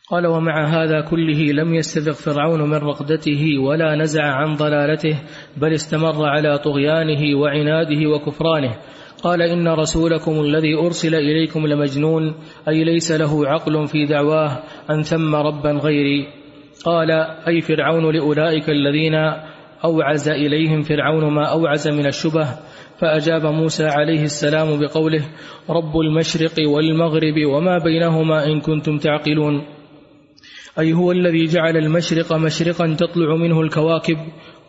قال 0.09 0.27
ومع 0.27 0.65
هذا 0.65 1.01
كله 1.01 1.51
لم 1.51 1.73
يستذق 1.73 2.11
فرعون 2.11 2.69
من 2.69 2.77
رقدته 2.77 3.59
ولا 3.59 3.95
نزع 3.95 4.23
عن 4.23 4.55
ضلالته 4.55 5.19
بل 5.57 5.73
استمر 5.73 6.25
على 6.25 6.57
طغيانه 6.57 7.39
وعناده 7.39 8.09
وكفرانه. 8.09 8.75
قال 9.23 9.41
إن 9.41 9.67
رسولكم 9.67 10.31
الذي 10.31 10.75
أرسل 10.75 11.15
إليكم 11.15 11.67
لمجنون 11.67 12.35
أي 12.67 12.83
ليس 12.83 13.11
له 13.11 13.47
عقل 13.47 13.87
في 13.87 14.05
دعواه 14.05 14.63
أن 14.89 15.01
ثم 15.01 15.35
ربا 15.35 15.71
غيري. 15.71 16.27
قال 16.85 17.11
أي 17.47 17.61
فرعون 17.61 18.15
لأولئك 18.15 18.69
الذين 18.69 19.15
أوعز 19.85 20.29
إليهم 20.29 20.81
فرعون 20.81 21.33
ما 21.33 21.45
أوعز 21.45 21.87
من 21.87 22.05
الشبه. 22.05 22.47
فأجاب 22.99 23.45
موسى 23.45 23.85
عليه 23.85 24.23
السلام 24.23 24.79
بقوله 24.79 25.25
رب 25.69 25.99
المشرق 25.99 26.69
والمغرب 26.69 27.45
وما 27.45 27.77
بينهما 27.77 28.45
إن 28.45 28.61
كنتم 28.61 28.97
تعقلون. 28.97 29.63
أي 30.79 30.93
هو 30.93 31.11
الذي 31.11 31.45
جعل 31.45 31.77
المشرق 31.77 32.33
مشرقا 32.33 32.95
تطلع 32.99 33.35
منه 33.35 33.61
الكواكب 33.61 34.17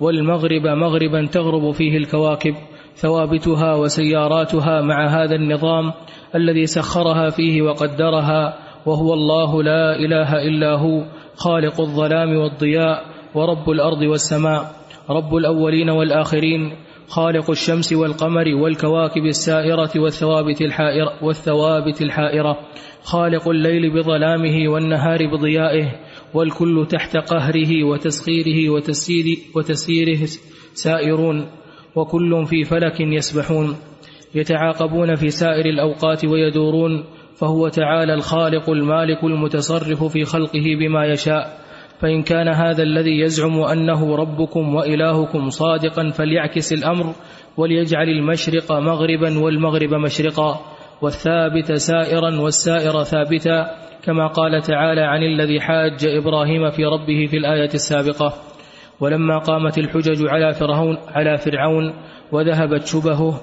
والمغرب 0.01 0.67
مغربا 0.67 1.27
تغرب 1.27 1.71
فيه 1.71 1.97
الكواكب 1.97 2.55
ثوابتها 2.97 3.75
وسياراتها 3.75 4.81
مع 4.81 5.07
هذا 5.07 5.35
النظام 5.35 5.93
الذي 6.35 6.67
سخرها 6.67 7.31
فيه 7.31 7.63
وقدرها 7.63 8.59
وهو 8.87 9.15
الله 9.15 9.63
لا 9.63 9.97
إله 9.97 10.43
إلا 10.43 10.75
هو 10.75 11.05
خالق 11.37 11.81
الظلام 11.81 12.37
والضياء 12.37 13.05
ورب 13.35 13.71
الأرض 13.71 14.03
والسماء 14.03 14.71
رب 15.11 15.35
الأولين 15.35 15.91
والآخرين 15.91 16.73
خالق 17.09 17.51
الشمس 17.51 17.93
والقمر 17.93 18.55
والكواكب 18.55 19.25
السائرة 19.25 19.91
والثوابت 19.97 20.61
الحائرة, 20.61 21.25
والثوابت 21.25 22.03
الحائرة. 22.03 22.59
خالق 23.03 23.49
الليل 23.49 23.91
بظلامه 23.91 24.69
والنهار 24.69 25.19
بضيائه 25.27 26.01
والكل 26.35 26.87
تحت 26.91 27.17
قهره 27.17 27.85
وتسخيره 27.85 28.71
وتسييره 29.57 30.29
سائرون. 30.75 31.47
وكل 31.97 32.47
في 32.47 32.65
فلك 32.65 33.01
يسبحون. 33.01 33.77
يتعاقبون 34.35 35.15
في 35.15 35.31
سائر 35.31 35.67
الأوقات 35.67 36.25
ويدورون. 36.25 37.05
فهو 37.37 37.69
تعالى 37.69 38.15
الخالق 38.15 38.71
المالك 38.71 39.25
المتصرف 39.25 40.05
في 40.05 40.25
خلقه 40.25 40.65
بما 40.81 41.07
يشاء. 41.07 41.65
فإن 42.05 42.23
كان 42.23 42.49
هذا 42.49 42.83
الذي 42.83 43.21
يزعم 43.21 43.61
أنه 43.61 44.17
ربكم 44.17 44.75
وإلهكم 44.75 45.49
صادقا 45.49 46.11
فليعكس 46.11 46.73
الأمر 46.73 47.15
وليجعل 47.57 48.09
المشرق 48.09 48.73
مغربا 48.73 49.39
والمغرب 49.39 49.95
مشرقا 49.95 50.61
والثابت 51.03 51.73
سائرا 51.73 52.41
والسائر 52.41 53.03
ثابتا 53.03 53.67
كما 54.03 54.27
قال 54.27 54.63
تعالى 54.63 55.01
عن 55.01 55.23
الذي 55.23 55.61
حاج 55.61 56.07
إبراهيم 56.07 56.71
في 56.71 56.85
ربه 56.85 57.27
في 57.31 57.37
الآية 57.37 57.75
السابقة 57.75 58.35
ولما 59.01 59.39
قامت 59.39 59.79
الحجج 59.79 60.29
على 60.29 60.53
فرعون 60.53 60.99
على 61.09 61.39
فرعون 61.39 61.95
وذهبت 62.33 62.87
شبهه 62.87 63.41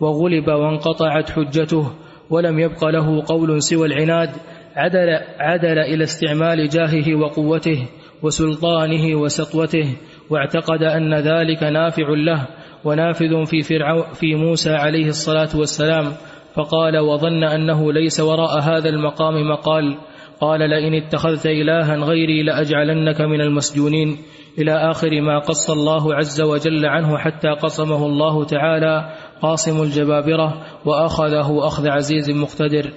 وغلب 0.00 0.48
وانقطعت 0.48 1.30
حجته 1.30 1.90
ولم 2.30 2.58
يبق 2.58 2.84
له 2.84 3.24
قول 3.26 3.62
سوى 3.62 3.86
العناد 3.86 4.30
عدل, 4.76 5.08
عدل 5.38 5.78
إلى 5.78 6.04
استعمال 6.04 6.68
جاهه 6.68 7.14
وقوته 7.14 7.88
وسلطانه 8.24 9.16
وسطوته 9.16 9.96
واعتقد 10.30 10.82
أن 10.82 11.14
ذلك 11.14 11.62
نافع 11.62 12.08
له 12.08 12.46
ونافذ 12.84 13.44
في, 13.44 13.62
فرعون 13.62 14.04
في 14.12 14.34
موسى 14.34 14.70
عليه 14.70 15.06
الصلاة 15.06 15.48
والسلام 15.54 16.12
فقال 16.54 16.98
وظن 16.98 17.44
أنه 17.44 17.92
ليس 17.92 18.20
وراء 18.20 18.60
هذا 18.60 18.88
المقام 18.88 19.50
مقال 19.50 19.98
قال 20.40 20.60
لئن 20.70 20.94
اتخذت 20.94 21.46
إلها 21.46 21.96
غيري 21.96 22.42
لأجعلنك 22.42 23.20
من 23.20 23.40
المسجونين. 23.40 24.18
إلى 24.58 24.72
آخر 24.72 25.20
ما 25.20 25.38
قص 25.38 25.70
الله 25.70 26.14
عز 26.14 26.40
وجل 26.40 26.86
عنه 26.86 27.18
حتى 27.18 27.48
قصمه 27.48 28.06
الله 28.06 28.44
تعالى 28.44 29.14
قاصم 29.42 29.82
الجبابرة 29.82 30.62
وأخذه 30.84 31.66
أخذ 31.66 31.88
عزيز 31.88 32.30
مقتدر. 32.30 32.90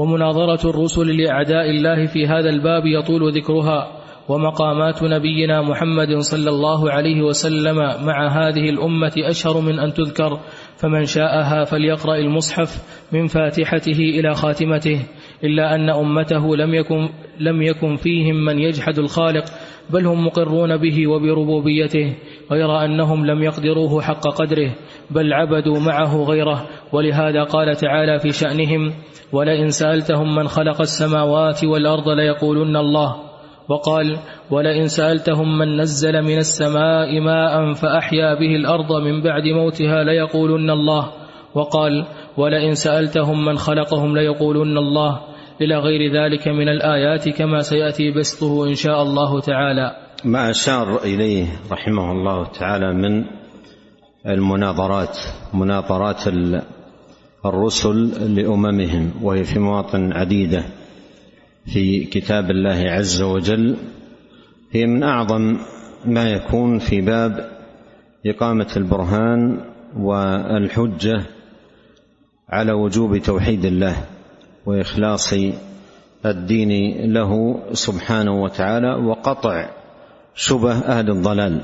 ومناظرة 0.00 0.70
الرسل 0.70 1.16
لأعداء 1.16 1.70
الله 1.70 2.06
في 2.06 2.26
هذا 2.26 2.50
الباب 2.50 2.86
يطول 2.86 3.32
ذكرها 3.32 4.00
ومقامات 4.28 5.02
نبينا 5.02 5.62
محمد 5.62 6.18
صلى 6.18 6.50
الله 6.50 6.90
عليه 6.90 7.22
وسلم 7.22 7.76
مع 8.06 8.28
هذه 8.28 8.70
الأمة 8.70 9.12
أشهر 9.18 9.60
من 9.60 9.78
أن 9.78 9.92
تذكر 9.92 10.40
فمن 10.80 11.04
شاءها 11.04 11.64
فليقرأ 11.64 12.16
المصحف 12.16 12.82
من 13.12 13.26
فاتحته 13.26 13.98
إلى 13.98 14.34
خاتمته 14.34 15.06
إلا 15.44 15.74
أن 15.74 15.90
أمته 15.90 16.56
لم 16.56 16.74
يكن, 16.74 17.08
لم 17.40 17.62
يكن 17.62 17.96
فيهم 17.96 18.44
من 18.44 18.58
يجحد 18.58 18.98
الخالق 18.98 19.44
بل 19.90 20.06
هم 20.06 20.26
مقرون 20.26 20.76
به 20.76 21.06
وبربوبيته 21.08 22.14
غير 22.52 22.84
أنهم 22.84 23.26
لم 23.26 23.42
يقدروه 23.42 24.02
حق 24.02 24.28
قدره 24.28 24.74
بل 25.10 25.32
عبدوا 25.32 25.80
معه 25.80 26.22
غيره. 26.22 26.66
ولهذا 26.92 27.42
قال 27.42 27.76
تعالى 27.76 28.18
في 28.18 28.30
شأنهم 28.30 28.92
ولئن 29.32 29.68
سألتهم 29.68 30.34
من 30.34 30.48
خلق 30.48 30.80
السماوات 30.80 31.64
والأرض 31.64 32.08
ليقولن 32.08 32.76
الله 32.76 33.29
وقال 33.70 34.18
ولئن 34.50 34.88
سألتهم 34.88 35.58
من 35.58 35.80
نزل 35.80 36.22
من 36.22 36.38
السماء 36.38 37.20
ماء 37.20 37.72
فأحيا 37.74 38.34
به 38.34 38.56
الأرض 38.56 38.92
من 38.92 39.22
بعد 39.22 39.42
موتها 39.42 40.04
ليقولن 40.04 40.70
الله. 40.70 41.12
وقال 41.54 42.06
ولئن 42.36 42.74
سألتهم 42.74 43.44
من 43.44 43.58
خلقهم 43.58 44.16
ليقولن 44.16 44.78
الله. 44.78 45.20
إلى 45.60 45.78
غير 45.78 46.12
ذلك 46.12 46.48
من 46.48 46.68
الآيات 46.68 47.28
كما 47.28 47.60
سيأتي 47.60 48.10
بسطه 48.10 48.68
إن 48.68 48.74
شاء 48.74 49.02
الله 49.02 49.40
تعالى. 49.40 49.96
ما 50.24 50.50
أشار 50.50 51.04
إليه 51.04 51.46
رحمه 51.72 52.12
الله 52.12 52.46
تعالى 52.46 52.94
من 52.94 53.24
المناظرات 54.26 55.16
مناظرات 55.54 56.22
الرسل 57.46 57.96
لأممهم 58.34 59.12
وهي 59.22 59.44
في 59.44 59.58
مواطن 59.58 60.12
عديدة. 60.12 60.79
في 61.66 62.04
كتاب 62.04 62.50
الله 62.50 62.90
عز 62.90 63.22
وجل 63.22 63.76
هي 64.72 64.86
من 64.86 65.02
أعظم 65.02 65.56
ما 66.04 66.30
يكون 66.30 66.78
في 66.78 67.00
باب 67.00 67.50
إقامة 68.26 68.72
البرهان 68.76 69.60
والحجة 69.96 71.22
على 72.48 72.72
وجوب 72.72 73.18
توحيد 73.18 73.64
الله 73.64 73.96
وإخلاص 74.66 75.34
الدين 76.26 76.72
له 77.12 77.60
سبحانه 77.72 78.42
وتعالى 78.42 78.94
وقطع 78.94 79.70
شبه 80.34 80.72
أهل 80.72 81.10
الضلال. 81.10 81.60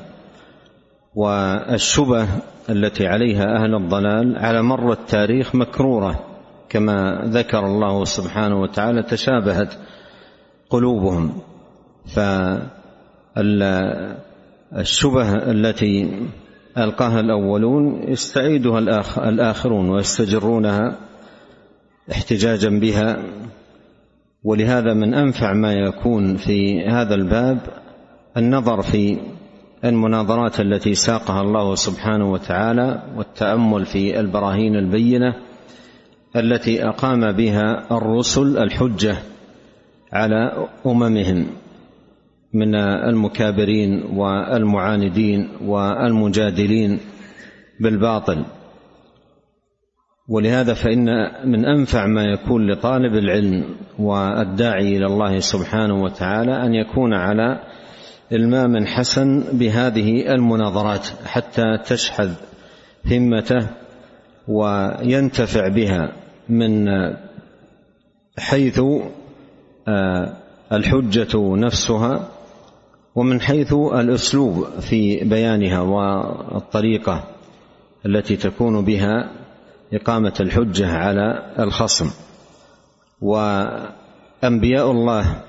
والشبه 1.14 2.28
التي 2.70 3.06
عليها 3.06 3.56
أهل 3.56 3.74
الضلال 3.74 4.36
على 4.36 4.62
مر 4.62 4.92
التاريخ 4.92 5.54
مكروره. 5.54 6.25
كما 6.68 7.22
ذكر 7.24 7.66
الله 7.66 8.04
سبحانه 8.04 8.60
وتعالى 8.60 9.02
تشابهت 9.02 9.78
قلوبهم. 10.70 11.32
فالشبه 12.06 12.68
التي 15.50 16.26
ألقاها 16.78 17.20
الأولون 17.20 18.02
يستعيدها 18.08 18.78
الآخرون 19.28 19.90
ويستجرونها 19.90 20.98
احتجاجا 22.12 22.68
بها. 22.68 23.16
ولهذا 24.44 24.94
من 24.94 25.14
أنفع 25.14 25.52
ما 25.52 25.72
يكون 25.72 26.36
في 26.36 26.88
هذا 26.88 27.14
الباب 27.14 27.58
النظر 28.36 28.82
في 28.82 29.18
المناظرات 29.84 30.60
التي 30.60 30.94
ساقها 30.94 31.40
الله 31.40 31.74
سبحانه 31.74 32.32
وتعالى 32.32 33.02
والتأمل 33.16 33.86
في 33.86 34.20
البراهين 34.20 34.76
البينة 34.76 35.34
التي 36.36 36.88
أقام 36.88 37.32
بها 37.32 37.96
الرسل 37.96 38.58
الحجة 38.58 39.16
على 40.12 40.68
أممهم 40.86 41.46
من 42.54 42.74
المكابرين 43.08 44.02
والمعاندين 44.02 45.48
والمجادلين 45.64 47.00
بالباطل. 47.80 48.44
ولهذا 50.28 50.74
فإن 50.74 51.06
من 51.44 51.64
أنفع 51.64 52.06
ما 52.06 52.24
يكون 52.24 52.70
لطالب 52.70 53.14
العلم 53.14 53.64
والداعي 53.98 54.96
إلى 54.96 55.06
الله 55.06 55.38
سبحانه 55.38 56.02
وتعالى 56.02 56.66
أن 56.66 56.74
يكون 56.74 57.14
على 57.14 57.60
إلمام 58.32 58.86
حسن 58.86 59.44
بهذه 59.58 60.34
المناظرات 60.34 61.06
حتى 61.26 61.78
تشحذ 61.84 62.30
همته 63.10 63.66
وينتفع 64.48 65.68
بها. 65.68 66.25
من 66.48 66.88
حيث 68.38 68.80
آه، 69.88 70.36
الحجة 70.72 71.56
نفسها 71.56 72.28
ومن 73.14 73.40
حيث 73.40 73.72
الأسلوب 73.72 74.64
في 74.80 75.24
بيانها 75.24 75.80
والطريقة 75.80 77.24
التي 78.06 78.36
تكون 78.36 78.84
بها 78.84 79.30
إقامة 79.92 80.32
الحجة 80.40 80.96
على 80.96 81.54
الخصم. 81.58 82.10
وأنبياء 83.20 84.90
الله 84.90 85.42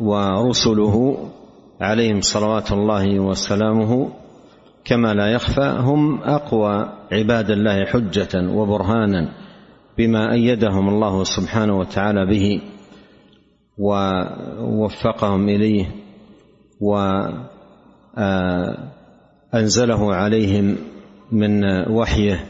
ورسله 0.00 1.28
عليهم 1.80 2.20
صلوات 2.20 2.72
الله 2.72 3.20
وسلامه 3.20 4.08
كما 4.84 5.14
لا 5.14 5.26
يخفى 5.32 5.76
هم 5.78 6.22
أقوى 6.22 6.88
عباد 7.12 7.50
الله 7.50 7.84
حجة 7.84 8.48
وبرهانا. 8.50 9.43
بما 9.98 10.32
أيدهم 10.32 10.88
الله 10.88 11.24
سبحانه 11.24 11.78
وتعالى 11.78 12.26
به 12.26 12.60
ووفقهم 13.78 15.48
إليه 15.48 15.86
وأنزله 19.54 20.14
عليهم 20.14 20.76
من 21.32 21.64
وحيه 21.90 22.44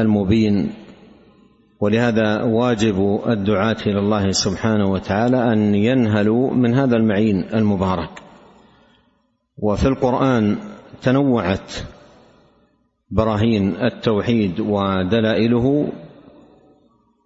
المبين 0.00 0.70
ولهذا 1.80 2.42
واجب 2.42 3.20
الدعاة 3.28 3.76
إلى 3.86 3.98
الله 3.98 4.30
سبحانه 4.30 4.90
وتعالى 4.90 5.52
أن 5.52 5.74
ينهلوا 5.74 6.50
من 6.50 6.74
هذا 6.74 6.96
المعين 6.96 7.44
المبارك. 7.54 8.10
وفي 9.58 9.88
القرآن 9.88 10.56
تنوعت 11.02 11.72
براهين 13.10 13.76
التوحيد 13.76 14.60
ودلائله 14.60 15.92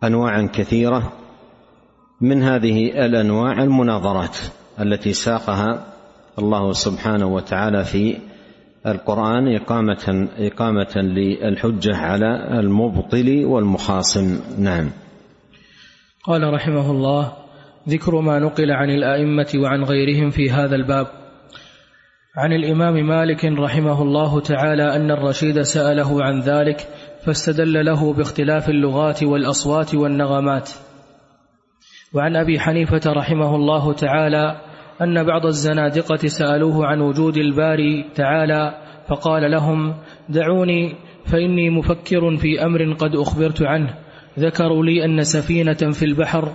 أنواعا 0.04 0.48
كثيرة 0.52 1.12
من 2.20 2.42
هذه 2.42 3.06
الأنواع 3.06 3.62
المناظرات 3.62 4.36
التي 4.80 5.12
ساقها 5.12 5.86
الله 6.38 6.72
سبحانه 6.72 7.26
وتعالى 7.26 7.84
في 7.84 8.16
القرآن 8.86 9.56
إقامة 9.56 10.28
إقامة 10.38 10.96
للحجة 10.96 11.96
على 11.96 12.60
المبطل 12.60 13.44
والمخاصم. 13.44 14.40
نعم. 14.58 14.90
قال 16.24 16.54
رحمه 16.54 16.90
الله 16.90 17.32
ذكر 17.88 18.20
ما 18.20 18.38
نقل 18.38 18.70
عن 18.70 18.90
الأئمة 18.90 19.52
وعن 19.56 19.82
غيرهم 19.84 20.30
في 20.30 20.50
هذا 20.50 20.76
الباب. 20.76 21.06
عن 22.36 22.52
الإمام 22.52 22.94
مالك 23.06 23.44
رحمه 23.44 24.02
الله 24.02 24.40
تعالى 24.40 24.96
أن 24.96 25.10
الرشيد 25.10 25.62
سأله 25.62 26.24
عن 26.24 26.40
ذلك 26.40 26.88
فاستدل 27.26 27.84
له 27.84 28.12
باختلاف 28.12 28.68
اللغات 28.68 29.22
والأصوات 29.22 29.94
والنغمات. 29.94 30.70
وعن 32.14 32.36
أبي 32.36 32.60
حنيفة 32.60 33.00
رحمه 33.06 33.56
الله 33.56 33.92
تعالى 33.92 34.60
أن 35.02 35.24
بعض 35.24 35.46
الزنادقة 35.46 36.28
سألوه 36.28 36.86
عن 36.86 37.00
وجود 37.00 37.36
الباري 37.36 38.10
تعالى 38.14 38.74
فقال 39.08 39.50
لهم 39.50 39.94
دعوني 40.28 40.94
فإني 41.26 41.70
مفكر 41.70 42.36
في 42.36 42.64
أمر 42.64 42.92
قد 42.92 43.16
أخبرت 43.16 43.62
عنه 43.62 43.94
ذكروا 44.38 44.84
لي 44.84 45.04
أن 45.04 45.22
سفينة 45.22 45.92
في 45.92 46.04
البحر 46.04 46.52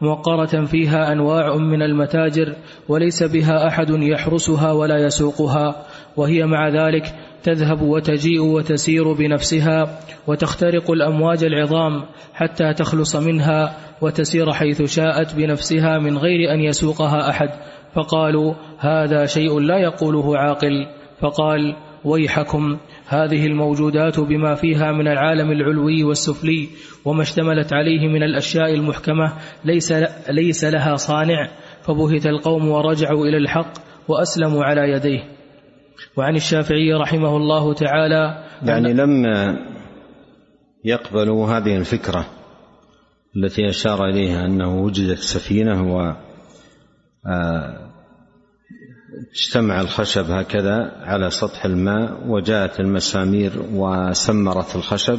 موقرة 0.00 0.64
فيها 0.64 1.12
أنواع 1.12 1.56
من 1.56 1.82
المتاجر 1.82 2.54
وليس 2.88 3.22
بها 3.22 3.68
أحد 3.68 3.90
يحرسها 3.90 4.72
ولا 4.72 4.98
يسوقها 5.06 5.86
وهي 6.16 6.46
مع 6.46 6.68
ذلك 6.68 7.14
تذهب 7.42 7.82
وتجيء 7.82 8.40
وتسير 8.40 9.12
بنفسها 9.12 9.98
وتخترق 10.26 10.90
الأمواج 10.90 11.44
العظام 11.44 12.04
حتى 12.34 12.74
تخلص 12.74 13.16
منها 13.16 13.76
وتسير 14.02 14.52
حيث 14.52 14.82
شاءت 14.82 15.34
بنفسها 15.34 15.98
من 15.98 16.18
غير 16.18 16.54
أن 16.54 16.60
يسوقها 16.60 17.30
أحد. 17.30 17.50
فقالوا 17.94 18.54
هذا 18.78 19.26
شيء 19.26 19.60
لا 19.60 19.78
يقوله 19.78 20.38
عاقل. 20.38 20.86
فقال 21.20 21.76
ويحكم. 22.04 22.78
هذه 23.06 23.46
الموجودات 23.46 24.20
بما 24.20 24.54
فيها 24.54 24.92
من 24.92 25.08
العالم 25.08 25.50
العلوي 25.50 26.04
والسفلي 26.04 26.68
وما 27.04 27.22
اشتملت 27.22 27.72
عليه 27.72 28.08
من 28.08 28.22
الأشياء 28.22 28.74
المحكمة 28.74 29.32
ليس, 29.64 29.92
ليس 30.30 30.64
لها 30.64 30.96
صانع. 30.96 31.48
فبهت 31.82 32.26
القوم 32.26 32.68
ورجعوا 32.68 33.26
إلى 33.26 33.36
الحق 33.36 33.72
وأسلموا 34.08 34.64
على 34.64 34.92
يديه. 34.92 35.38
وعن 36.16 36.36
الشافعي 36.36 36.92
رحمه 36.92 37.36
الله 37.36 37.74
تعالى 37.74 38.44
يعني 38.62 38.92
لما 38.92 39.58
يقبلوا 40.84 41.46
هذه 41.46 41.76
الفكرة 41.76 42.26
التي 43.36 43.68
أشار 43.68 44.04
إليها 44.04 44.46
أنه 44.46 44.82
وجدت 44.82 45.18
سفينة 45.18 45.94
و 45.94 46.14
آه، 47.26 47.90
اجتمع 49.32 49.80
الخشب 49.80 50.30
هكذا 50.30 50.92
على 51.00 51.30
سطح 51.30 51.64
الماء 51.64 52.26
وجاءت 52.26 52.80
المسامير 52.80 53.52
وسمرت 53.72 54.76
الخشب 54.76 55.18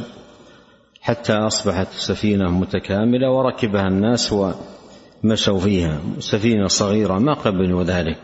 حتى 1.00 1.32
أصبحت 1.32 1.88
سفينة 1.92 2.50
متكاملة 2.50 3.30
وركبها 3.30 3.88
الناس 3.88 4.32
ومشوا 4.32 5.60
فيها. 5.60 6.00
سفينة 6.18 6.66
صغيرة 6.66 7.18
ما 7.18 7.34
قبلوا 7.34 7.82
ذلك 7.84 8.16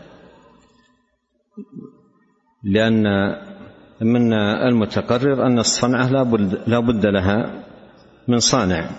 لأن 2.63 3.03
من 4.01 4.33
المتقرر 4.67 5.45
أن 5.45 5.59
الصنعة 5.59 6.09
لا 6.67 6.79
بد 6.79 7.05
لها 7.05 7.63
من 8.27 8.39
صانع 8.39 8.89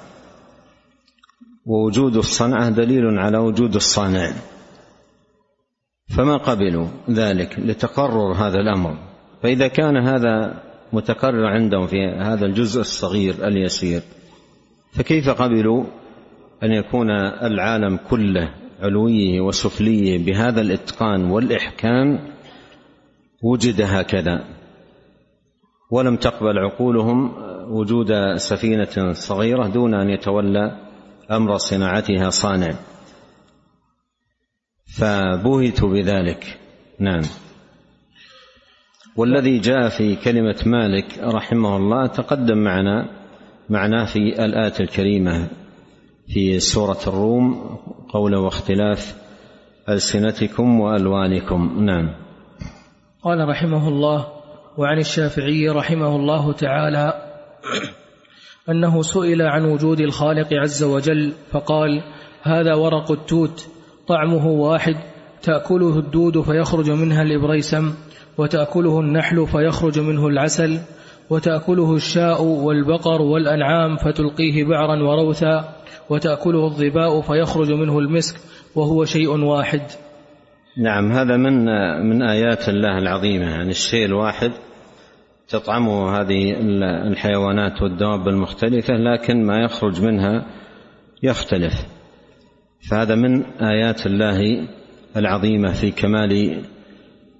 ووجود 1.67 2.17
الصنعة 2.17 2.71
دليل 2.71 3.19
على 3.19 3.39
وجود 3.39 3.75
الصانع. 3.75 4.33
فما 6.17 6.37
قبلوا 6.37 6.87
ذلك 7.11 7.59
لتقرر 7.59 8.33
هذا 8.33 8.61
الأمر. 8.61 8.99
فإذا 9.43 9.69
كان 9.69 9.97
هذا 9.97 10.63
متقرر 10.93 11.47
عندهم 11.47 11.87
في 11.87 11.97
هذا 12.21 12.47
الجزء 12.47 12.81
الصغير 12.81 13.47
اليسير 13.47 14.03
فكيف 14.93 15.29
قبلوا 15.31 15.85
أن 16.63 16.73
يكون 16.73 17.11
العالم 17.43 17.99
كله 18.11 18.55
علويه 18.81 19.41
وسفليه 19.41 20.25
بهذا 20.25 20.61
الإتقان 20.61 21.31
والإحكام؟ 21.31 22.19
وجد 23.43 23.81
هكذا. 23.81 24.45
ولم 25.91 26.17
تقبل 26.17 26.59
عقولهم 26.59 27.33
وجود 27.71 28.37
سفينة 28.37 29.13
صغيرة 29.13 29.67
دون 29.67 29.95
أن 29.95 30.11
يتولى 30.11 30.77
أمر 31.31 31.57
صناعتها 31.57 32.31
صانع. 32.31 32.75
فبهتوا 34.99 35.89
بذلك. 35.89 36.59
نعم. 36.99 37.23
والذي 39.17 39.59
جاء 39.59 39.89
في 39.89 40.17
كلمة 40.17 40.57
مالك 40.67 41.19
رحمه 41.19 41.77
الله 41.77 42.07
تقدم 42.07 42.59
معنا 42.59 43.09
معناه 43.69 44.05
في 44.05 44.19
الآية 44.19 44.73
الكريمة 44.81 45.49
في 46.29 46.61
سورة 46.61 46.99
الروم 47.07 47.79
قول 48.09 48.35
واختلاف 48.35 49.17
ألسنتكم 49.89 50.81
وألوانكم. 50.81 51.85
نعم. 51.85 52.15
قال 53.23 53.49
رحمه 53.49 53.89
الله 53.89 54.27
وعن 54.77 54.99
الشافعي 54.99 55.69
رحمه 55.69 56.17
الله 56.17 56.53
تعالى 56.53 57.23
أنه 58.69 59.03
سئل 59.03 59.43
عن 59.43 59.65
وجود 59.65 60.01
الخالق 60.01 60.49
عز 60.53 60.83
وجل 60.83 61.33
فقال 61.51 62.03
هذا 62.43 62.75
ورق 62.75 63.13
التوت 63.13 63.78
طعمه 64.09 64.47
واحد 64.47 64.97
تأكله 65.43 65.99
الدود 65.99 66.41
فيخرج 66.41 66.91
منها 66.91 67.23
الإبريسم 67.23 67.95
وتأكله 68.39 69.01
النحل 69.01 69.47
فيخرج 69.47 69.99
منه 69.99 70.27
العسل 70.27 70.79
وتأكله 71.31 71.95
الشاء 71.95 72.43
والبقر 72.43 73.23
والأنعام 73.23 73.97
فتلقيه 73.97 74.65
بعرا 74.65 75.03
وروثا 75.03 75.75
وتأكله 76.11 76.65
الظباء 76.65 77.21
فيخرج 77.21 77.73
منه 77.73 77.99
المسك 77.99 78.41
وهو 78.75 79.05
شيء 79.05 79.29
واحد. 79.29 79.83
نعم 80.77 81.13
هذا 81.13 81.37
من 81.37 81.65
من 82.09 82.23
آيات 82.23 82.69
الله 82.69 82.99
العظيمة 82.99 83.51
يعني 83.51 83.71
الشيء 83.71 84.05
الواحد 84.05 84.53
تطعمه 85.49 86.21
هذه 86.21 86.55
الحيوانات 87.11 87.83
والدواب 87.83 88.29
المختلفة 88.29 88.95
لكن 88.95 89.47
ما 89.47 89.65
يخرج 89.65 90.03
منها 90.03 90.47
يختلف. 91.23 91.98
فهذا 92.91 93.15
من 93.15 93.45
آيات 93.45 94.07
الله 94.07 94.69
العظيمة 95.17 95.73
في 95.73 95.91
كمال 95.91 96.63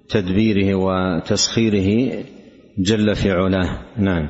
تدبيره 0.09 0.75
وتسخيره 0.75 2.23
جل 2.77 3.15
في 3.15 3.31
علاه. 3.31 3.79
نعم. 3.97 4.29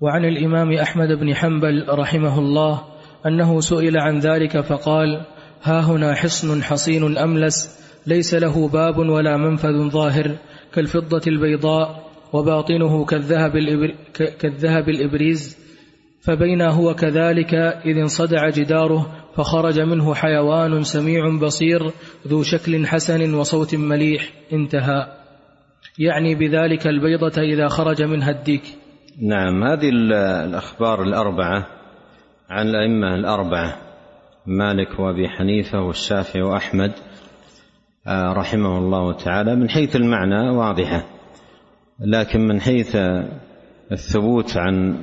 وعن 0.00 0.24
الإمام 0.24 0.72
أحمد 0.72 1.08
بن 1.08 1.34
حنبل 1.34 1.86
رحمه 1.88 2.38
الله 2.38 2.82
أنه 3.26 3.60
سئل 3.60 3.98
عن 3.98 4.18
ذلك 4.18 4.60
فقال 4.60 5.26
ها 5.62 5.80
هنا 5.80 6.14
حصن 6.14 6.62
حصين 6.62 7.18
أملس 7.18 7.78
ليس 8.06 8.34
له 8.34 8.68
باب 8.68 8.98
ولا 8.98 9.36
منفذ 9.36 9.90
ظاهر 9.90 10.36
كالفضة 10.74 11.22
البيضاء 11.26 12.08
وباطنه 12.32 13.04
كالذهب, 13.04 13.52
كالذهب 14.40 14.88
الإبريز 14.88 15.67
فبين 16.20 16.62
هو 16.62 16.94
كذلك 16.94 17.54
إذ 17.84 17.98
انصدع 17.98 18.48
جداره 18.48 19.10
فخرج 19.36 19.80
منه 19.80 20.14
حيوان 20.14 20.82
سميع 20.82 21.38
بصير 21.42 21.90
ذو 22.26 22.42
شكل 22.42 22.86
حسن 22.86 23.34
وصوت 23.34 23.74
مليح 23.74 24.32
انتهى. 24.52 25.06
يعني 25.98 26.34
بذلك 26.34 26.86
البيضة 26.86 27.42
إذا 27.42 27.68
خرج 27.68 28.02
منها 28.02 28.30
الديك. 28.30 28.62
نعم 29.22 29.64
هذه 29.64 29.88
الأخبار 29.88 31.02
الأربعة 31.02 31.66
عن 32.50 32.68
الأئمة 32.68 33.14
الأربعة 33.14 33.76
مالك 34.46 34.98
وأبي 34.98 35.28
حنيفة 35.28 35.80
والشافعي 35.82 36.42
وأحمد 36.42 36.92
آه، 38.06 38.32
رحمه 38.32 38.78
الله 38.78 39.12
تعالى 39.12 39.56
من 39.56 39.70
حيث 39.70 39.96
المعنى 39.96 40.50
واضحة 40.50 41.04
لكن 42.00 42.40
من 42.40 42.60
حيث 42.60 42.96
الثبوت 43.92 44.56
عن 44.56 44.96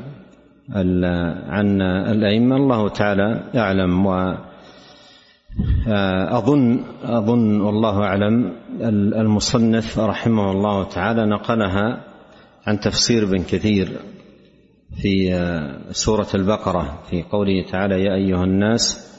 عن 0.69 1.81
الأئمة 1.81 2.55
الله 2.55 2.89
تعالى 2.89 3.43
يعلم 3.53 4.05
و 4.05 4.35
أظن 6.37 6.79
أظن 7.03 7.61
والله 7.61 8.03
أعلم 8.03 8.53
المصنف 9.21 9.99
رحمه 9.99 10.51
الله 10.51 10.83
تعالى 10.83 11.25
نقلها 11.25 12.03
عن 12.67 12.79
تفسير 12.79 13.23
ابن 13.23 13.43
كثير 13.43 13.87
في 15.01 15.11
سورة 15.91 16.27
البقرة 16.35 17.03
في 17.09 17.23
قوله 17.23 17.63
تعالى 17.71 18.03
يا 18.03 18.15
أيها 18.15 18.43
الناس 18.43 19.11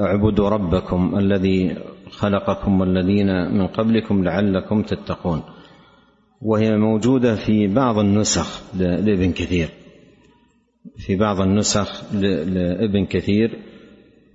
اعبدوا 0.00 0.48
ربكم 0.48 1.18
الذي 1.18 1.76
خلقكم 2.10 2.80
والذين 2.80 3.54
من 3.58 3.66
قبلكم 3.66 4.24
لعلكم 4.24 4.82
تتقون. 4.82 5.42
وهي 6.42 6.76
موجودة 6.76 7.34
في 7.36 7.66
بعض 7.66 7.98
النسخ 7.98 8.62
لابن 8.74 9.32
كثير. 9.32 9.68
في 10.96 11.16
بعض 11.16 11.40
النسخ 11.40 12.14
لابن 12.14 13.06
كثير 13.06 13.58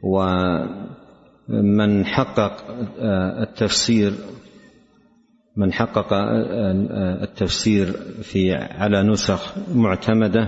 ومن 0.04 2.06
حقق 2.06 2.64
آه، 3.00 3.44
التفسير 3.44 4.14
من 5.58 5.74
حقق 5.74 6.14
آه، 6.14 7.24
التفسير 7.24 7.92
في 8.22 8.54
على 8.56 9.04
نسخ 9.04 9.54
معتمدة 9.76 10.48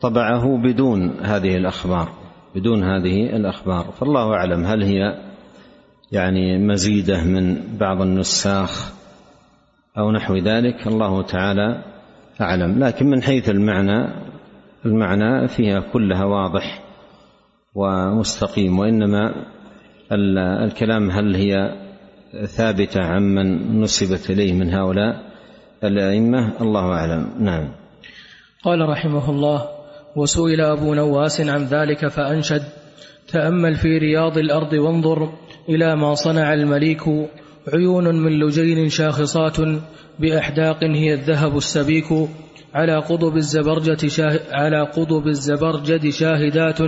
طبعه 0.00 0.62
بدون 0.62 1.10
هذه 1.20 1.56
الأخبار 1.56 2.24
بدون 2.54 2.84
هذه 2.84 3.36
الأخبار. 3.36 3.92
فالله 4.00 4.34
أعلم 4.34 4.64
هل 4.64 4.82
هي 4.82 5.18
يعني 6.12 6.58
مزيدة 6.58 7.24
من 7.24 7.60
بعض 7.80 8.02
النساخ 8.02 8.92
أو 9.98 10.12
نحو 10.12 10.36
ذلك 10.36 10.86
الله 10.86 11.22
تعالى 11.22 11.82
أعلم. 12.40 12.84
لكن 12.84 13.06
من 13.06 13.22
حيث 13.22 13.48
المعنى 13.48 14.23
المعنى 14.86 15.48
فيها 15.48 15.80
كلها 15.80 16.24
واضح 16.24 16.82
ومستقيم 17.74 18.78
وإنما 18.78 19.34
الكلام 20.64 21.10
هل 21.10 21.36
هي 21.36 21.74
ثابتة 22.44 23.00
عمن 23.00 23.80
نسبت 23.80 24.30
إليه 24.30 24.52
من 24.52 24.74
هؤلاء 24.74 25.34
الأئمة؟ 25.84 26.52
الله 26.60 26.92
أعلم. 26.92 27.30
نعم. 27.40 27.68
قال 28.64 28.88
رحمه 28.88 29.30
الله 29.30 29.68
وسئل 30.16 30.60
أبو 30.60 30.94
نواس 30.94 31.40
عن 31.40 31.64
ذلك 31.64 32.08
فأنشد 32.08 32.62
تأمل 33.28 33.74
في 33.74 33.98
رياض 33.98 34.38
الأرض 34.38 34.72
وانظر 34.72 35.32
إلى 35.68 35.96
ما 35.96 36.14
صنع 36.14 36.54
المليك 36.54 37.02
عيون 37.74 38.22
من 38.22 38.32
لجين 38.32 38.88
شاخصات 38.88 39.56
بأحداق 40.18 40.84
هي 40.84 41.14
الذهب 41.14 41.56
السبيك. 41.56 42.28
على 42.74 42.96
قضب 42.96 43.36
الزبرجة 43.36 44.06
شاه 44.06 44.40
على 44.52 44.80
قضب 44.82 45.26
الزبرجد 45.26 46.08
شاهدات 46.08 46.78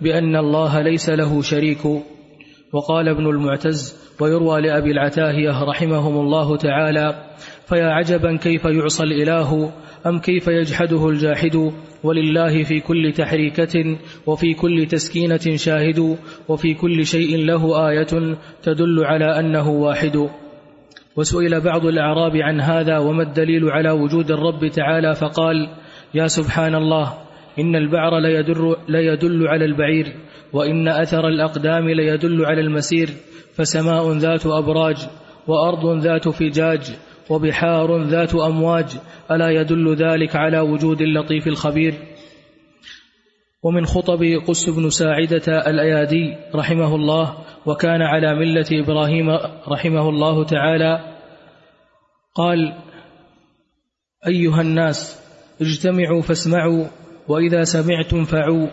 بأن 0.00 0.36
الله 0.36 0.80
ليس 0.80 1.10
له 1.10 1.42
شريك. 1.42 1.84
وقال 2.72 3.08
ابن 3.08 3.26
المعتز 3.26 3.96
ويروى 4.20 4.60
لأبي 4.60 4.90
العتاهية 4.90 5.64
رحمهم 5.64 6.20
الله 6.20 6.56
تعالى 6.56 7.14
فيا 7.66 7.86
عجبا 7.86 8.36
كيف 8.36 8.64
يعصى 8.64 9.02
الإله 9.02 9.72
أم 10.06 10.18
كيف 10.18 10.48
يجحده 10.48 11.08
الجاحد؟ 11.08 11.72
ولله 12.04 12.62
في 12.62 12.80
كل 12.80 13.12
تحريكة 13.12 13.98
وفي 14.26 14.54
كل 14.54 14.86
تسكينة 14.86 15.56
شاهد 15.56 16.16
وفي 16.48 16.74
كل 16.74 17.06
شيء 17.06 17.36
له 17.36 17.88
آية 17.88 18.36
تدل 18.62 19.04
على 19.04 19.40
أنه 19.40 19.70
واحد. 19.70 20.28
وسئل 21.16 21.60
بعض 21.60 21.86
الأعراب 21.86 22.36
عن 22.36 22.60
هذا 22.60 22.98
وما 22.98 23.22
الدليل 23.22 23.70
على 23.70 23.90
وجود 23.90 24.30
الرب 24.30 24.66
تعالى 24.66 25.14
فقال 25.14 25.68
يا 26.14 26.26
سبحان 26.26 26.74
الله 26.74 27.12
إن 27.58 27.76
البعر 27.76 28.18
ليدل, 28.18 28.76
ليدل 28.88 29.48
على 29.48 29.64
البعير 29.64 30.06
وإن 30.52 30.88
أثر 30.88 31.28
الأقدام 31.28 31.88
ليدل 31.88 32.44
على 32.44 32.60
المسير 32.60 33.08
فسماء 33.54 34.12
ذات 34.12 34.46
أبراج 34.46 34.96
وأرض 35.48 35.98
ذات 35.98 36.28
فجاج 36.28 36.80
وبحار 37.30 38.02
ذات 38.02 38.34
أمواج 38.34 38.86
ألا 39.30 39.50
يدل 39.50 39.94
ذلك 39.94 40.36
على 40.36 40.60
وجود 40.60 41.02
اللطيف 41.02 41.46
الخبير؟ 41.46 41.94
ومن 43.62 43.86
خطب 43.86 44.22
قس 44.48 44.70
بن 44.70 44.90
ساعدة 44.90 45.70
الأيادي 45.70 46.36
رحمه 46.54 46.94
الله 46.94 47.38
وكان 47.66 48.02
على 48.02 48.34
ملة 48.34 48.66
إبراهيم 48.72 49.30
رحمه 49.68 50.08
الله 50.08 50.44
تعالى 50.44 51.14
قال 52.34 52.74
أيها 54.26 54.60
الناس 54.60 55.22
اجتمعوا 55.60 56.22
فاسمعوا 56.22 56.84
وإذا 57.28 57.64
سمعتم 57.64 58.24
فعوا 58.24 58.66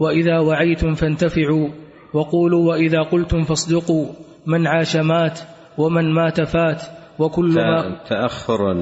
وإذا 0.00 0.38
وعيتم 0.38 0.94
فانتفعوا 0.94 1.68
وقولوا 2.14 2.68
وإذا 2.68 3.02
قلتم 3.02 3.42
فاصدقوا 3.42 4.06
من 4.46 4.66
عاش 4.66 4.96
مات 4.96 5.40
ومن 5.78 6.14
مات 6.14 6.40
فات 6.40 6.82
وكل 7.18 7.54
ما 7.54 8.00
تأخر 8.08 8.72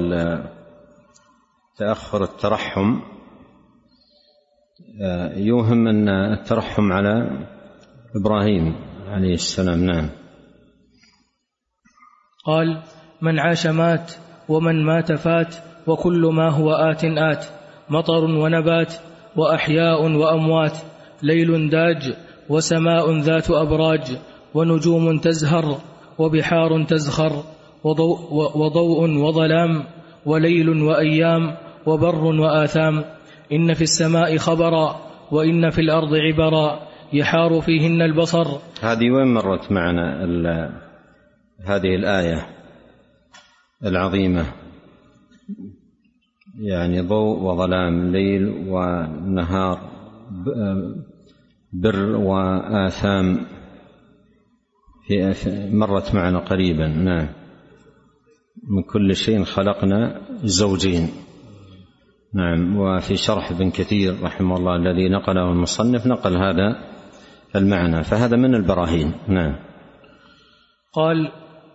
تأخر 1.77 2.23
الترحم 2.23 3.12
يوهم 5.35 5.87
أن 5.87 6.09
الترحم 6.09 6.91
على 6.91 7.45
إبراهيم 8.15 8.75
عليه 9.07 9.33
السلام. 9.33 9.83
نعم. 9.85 10.09
قال 12.45 12.81
من 13.21 13.39
عاش 13.39 13.67
مات 13.67 14.11
ومن 14.49 14.85
مات 14.85 15.11
فات 15.11 15.55
وكل 15.87 16.31
ما 16.33 16.49
هو 16.49 16.71
آت 16.71 17.05
آت 17.05 17.45
مطر 17.89 18.23
ونبات 18.23 18.93
وأحياء 19.35 20.01
وأموات 20.01 20.77
ليل 21.23 21.69
داج 21.69 22.13
وسماء 22.49 23.19
ذات 23.19 23.51
أبراج 23.51 24.17
ونجوم 24.53 25.17
تزهر 25.17 25.77
وبحار 26.17 26.83
تزخر 26.83 27.43
وضوء, 27.83 28.17
وضوء 28.57 29.09
وظلام 29.09 29.83
وليل 30.25 30.69
وأيام 30.69 31.55
وبر 31.85 32.25
وآثام 32.25 33.03
إن 33.51 33.73
في 33.73 33.81
السماء 33.81 34.37
خبرا 34.37 34.95
وإن 35.31 35.69
في 35.69 35.81
الأرض 35.81 36.13
عبرا 36.13 36.79
يحار 37.13 37.61
فيهن 37.61 38.01
البصر. 38.01 38.47
هذه 38.81 39.11
وين 39.11 39.33
مرت 39.33 39.71
معنا 39.71 40.23
هذه 41.65 41.95
الآية 41.95 42.47
العظيمة؟ 43.85 44.45
يعني 46.59 47.01
ضوء 47.01 47.39
وظلام 47.39 48.11
ليل 48.11 48.47
ونهار 48.67 49.79
بر 51.73 52.15
وآثام. 52.15 53.39
في 55.07 55.69
مرت 55.71 56.15
معنا 56.15 56.39
قريبا 56.39 56.87
نعم. 56.87 57.27
من 58.69 58.83
كل 58.83 59.15
شيء 59.15 59.43
خلقنا 59.43 60.21
زوجين. 60.43 61.09
نعم. 62.33 62.77
وفي 62.77 63.17
شرح 63.17 63.51
ابن 63.51 63.69
كثير 63.69 64.23
رحمه 64.23 64.57
الله 64.57 64.75
الذي 64.75 65.09
نقله 65.09 65.51
المصنف 65.51 66.07
نقل 66.07 66.37
هذا 66.37 66.75
المعنى 67.55 68.03
فهذا 68.03 68.37
من 68.37 68.55
البراهين. 68.55 69.11
نعم. 69.27 69.55
قال 70.93 71.31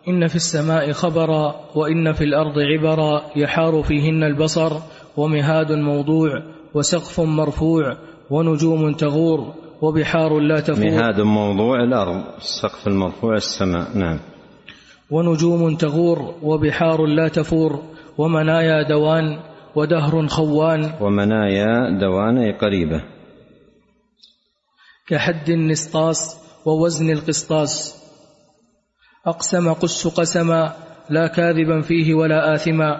إن 0.08 0.26
في 0.26 0.36
السماء 0.36 0.92
خبرا 0.92 1.54
وإن 1.74 2.12
في 2.12 2.24
الأرض 2.24 2.58
عبرا 2.58 3.22
يحار 3.36 3.82
فيهن 3.82 4.22
البصر 4.24 4.72
ومهاد 5.16 5.72
موضوع 5.72 6.42
وسقف 6.74 7.20
مرفوع 7.20 7.96
ونجوم 8.30 8.92
تغور 8.92 9.54
وبحار 9.82 10.38
لا 10.38 10.60
تفور. 10.60 10.84
مهاد 10.84 11.20
موضوع 11.20 11.84
الأرض 11.84 12.24
السقف 12.38 12.86
المرفوع 12.86 13.34
السماء. 13.34 13.98
نعم. 13.98 14.18
ونجوم 15.10 15.76
تغور 15.76 16.34
وبحار 16.42 17.06
لا 17.06 17.28
تفور 17.28 17.82
ومنايا 18.18 18.88
دوان 18.88 19.38
ودهر 19.78 20.26
خوان. 20.26 20.90
ومنايا 21.00 21.98
دوان 22.00 22.52
قريبة. 22.52 23.02
كحد 25.08 25.48
النسطاس 25.48 26.40
ووزن 26.66 27.10
القسطاس. 27.10 27.94
أقسم 29.26 29.72
قس 29.72 30.06
قسما 30.08 30.72
لا 31.10 31.26
كاذبا 31.26 31.80
فيه 31.80 32.14
ولا 32.14 32.54
آثما. 32.54 32.90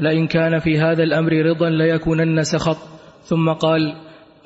لئن 0.00 0.26
كان 0.26 0.58
في 0.58 0.78
هذا 0.78 1.02
الأمر 1.02 1.32
رضا 1.32 1.70
ليكونن 1.70 2.42
سخط. 2.42 2.76
ثم 3.24 3.52
قال 3.52 3.94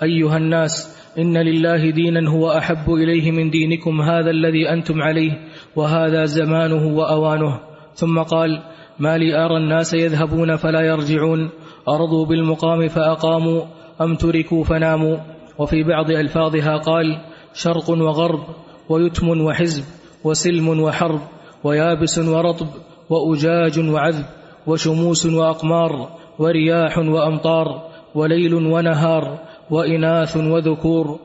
أيها 0.02 0.36
الناس 0.36 0.96
إن 1.18 1.38
لله 1.38 1.90
دينا 1.90 2.30
هو 2.30 2.50
أحب 2.50 2.90
إليه 2.90 3.30
من 3.30 3.50
دينكم 3.50 4.00
هذا 4.00 4.30
الذي 4.30 4.68
أنتم 4.70 5.02
عليه 5.02 5.32
وهذا 5.76 6.24
زمانه 6.24 6.86
وأوانه. 6.96 7.60
ثم 7.94 8.18
قال 8.18 8.62
ما 8.98 9.18
لي 9.18 9.44
أرى 9.44 9.56
الناس 9.56 9.94
يذهبون 9.94 10.56
فلا 10.56 10.80
يرجعون. 10.80 11.50
أرضوا 11.88 12.26
بالمقام 12.26 12.88
فأقاموا 12.88 13.62
أم 14.00 14.14
تركوا 14.16 14.64
فناموا؟ 14.64 15.16
وفي 15.58 15.82
بعض 15.82 16.10
ألفاظها 16.10 16.76
قال 16.76 17.18
شرق 17.54 17.90
وغرب 17.90 18.40
ويتم 18.88 19.40
وحزب 19.40 19.84
وسلم 20.24 20.80
وحرب 20.80 21.20
ويابس 21.64 22.18
ورطب 22.18 22.66
وأجاج 23.10 23.90
وعذب 23.90 24.24
وشموس 24.66 25.26
وأقمار 25.26 26.08
ورياح 26.38 26.98
وأمطار 26.98 27.82
وليل 28.14 28.54
ونهار 28.54 29.38
وإناث 29.70 30.36
وذكور 30.36 31.18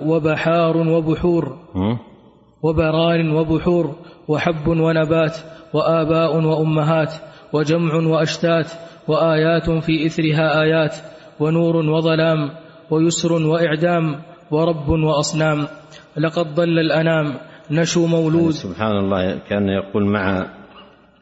وبحار 0.00 0.76
وبحور 0.76 1.56
وبرار 2.62 3.34
وبحور 3.34 3.94
وحب 4.28 4.68
ونبات 4.68 5.36
وآباء 5.74 6.36
وأمهات 6.36 7.14
وجمع 7.52 7.94
وأشتات 7.94 8.66
وآيات 9.08 9.70
في 9.70 10.06
إثرها 10.06 10.62
آيات 10.62 10.94
ونور 11.40 11.76
وظلام 11.76 12.50
ويسر 12.90 13.32
وإعدام 13.32 14.22
ورب 14.50 14.88
وأصنام. 14.88 15.66
لقد 16.16 16.54
ضل 16.54 16.78
الأنام 16.78 17.34
نشو 17.70 18.06
مولود. 18.06 18.50
سبحان 18.50 18.96
الله 18.96 19.38
كان 19.48 19.68
يقول 19.68 20.06
مع 20.06 20.46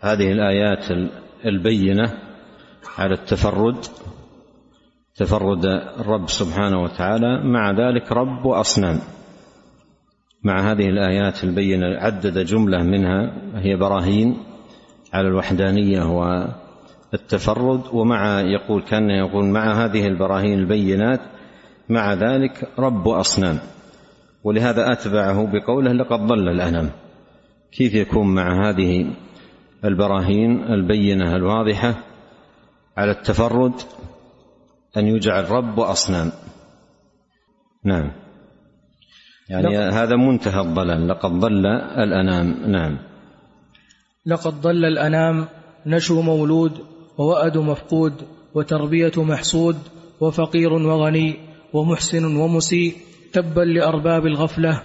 هذه 0.00 0.32
الآيات 0.32 0.84
البينة 1.46 2.12
على 2.98 3.14
التفرد 3.14 3.76
تفرد 5.16 5.64
الرب 6.00 6.28
سبحانه 6.28 6.82
وتعالى 6.82 7.42
مع 7.44 7.70
ذلك 7.70 8.12
رب 8.12 8.44
وأصنام. 8.44 8.98
مع 10.44 10.72
هذه 10.72 10.88
الآيات 10.88 11.44
البينة 11.44 11.86
عدد 11.86 12.38
جملة 12.38 12.82
منها 12.82 13.32
هي 13.54 13.76
براهين. 13.76 14.53
على 15.14 15.28
الوحدانية 15.28 16.02
والتفرد 17.12 17.80
ومع 17.92 18.40
يقول 18.40 18.82
كان 18.82 19.10
يقول 19.10 19.44
مع 19.44 19.84
هذه 19.84 20.06
البراهين 20.06 20.58
البينات 20.58 21.20
مع 21.88 22.14
ذلك 22.14 22.68
رب 22.78 23.08
أصنام. 23.08 23.58
ولهذا 24.44 24.92
أتبعه 24.92 25.46
بقوله 25.52 25.92
لقد 25.92 26.26
ضل 26.26 26.48
الأنام 26.48 26.90
كيف 27.72 27.94
يكون 27.94 28.34
مع 28.34 28.68
هذه 28.68 29.06
البراهين 29.84 30.64
البينة 30.64 31.36
الواضحة 31.36 31.94
على 32.96 33.10
التفرد؟ 33.10 33.72
أن 34.96 35.06
يجعل 35.06 35.50
رب 35.50 35.78
واصنام 35.78 36.32
نعم. 37.84 38.12
يعني 39.48 39.66
لقد 39.66 39.94
هذا 39.94 40.16
منتهى 40.16 40.60
الضلال. 40.60 41.08
لقد 41.08 41.30
ضل 41.30 41.66
الأنام. 41.98 42.54
نعم. 42.66 43.13
لقد 44.26 44.60
ضل 44.60 44.84
الأنام 44.84 45.48
نشو 45.86 46.22
مولود 46.22 46.72
ووأد 47.18 47.58
مفقود 47.58 48.12
وتربية 48.54 49.12
محسود 49.16 49.76
وفقير 50.20 50.72
وغني 50.72 51.36
ومحسن 51.72 52.36
ومسيء 52.36 52.94
تبا 53.32 53.60
لأرباب 53.60 54.26
الغفلة. 54.26 54.82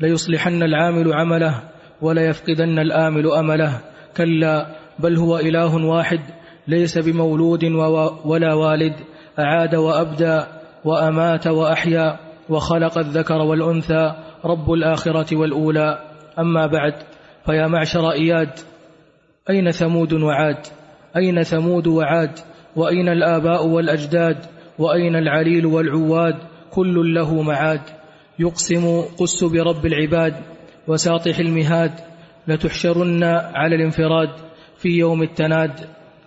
ليصلحن 0.00 0.62
العامل 0.62 1.12
عمله 1.12 1.62
وليفقدن 2.02 2.78
الآمل 2.78 3.32
أمله. 3.32 3.80
كلا 4.16 4.66
بل 4.98 5.16
هو 5.16 5.38
إله 5.38 5.86
واحد 5.86 6.20
ليس 6.68 6.98
بمولود 6.98 7.64
ولا 8.24 8.54
والد 8.54 8.94
أعاد 9.38 9.74
وأبدى 9.74 10.40
وأمات 10.84 11.46
وأحيا 11.46 12.18
وخلق 12.48 12.98
الذكر 12.98 13.38
والأنثى 13.38 14.14
رب 14.44 14.72
الآخرة 14.72 15.36
والأولى. 15.36 15.98
أما 16.38 16.66
بعد 16.66 16.94
فيا 17.46 17.66
معشر 17.66 18.10
إياد 18.10 18.50
أين 19.50 19.70
ثمود 19.70 20.12
وعاد؟ 20.12 20.66
أين 21.16 21.42
ثمود 21.42 21.86
وعاد؟ 21.86 22.38
وأين 22.76 23.08
الآباء 23.08 23.66
والأجداد؟ 23.66 24.36
وأين 24.78 25.16
العليل 25.16 25.66
والعواد؟ 25.66 26.34
كل 26.70 27.14
له 27.14 27.42
معاد. 27.42 27.80
يقسم 28.38 29.02
قس 29.18 29.44
برب 29.44 29.86
العباد 29.86 30.34
وساطح 30.88 31.38
المهاد. 31.38 31.92
لتحشرن 32.48 33.24
على 33.54 33.76
الانفراد 33.76 34.28
في 34.78 34.88
يوم 34.88 35.22
التناد. 35.22 35.72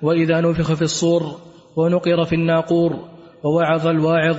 وإذا 0.01 0.41
نفخ 0.41 0.73
في 0.73 0.81
الصور 0.81 1.23
ونقر 1.75 2.23
في 2.25 2.35
الناقور 2.35 3.09
ووعظ 3.43 3.87
الواعظ 3.87 4.37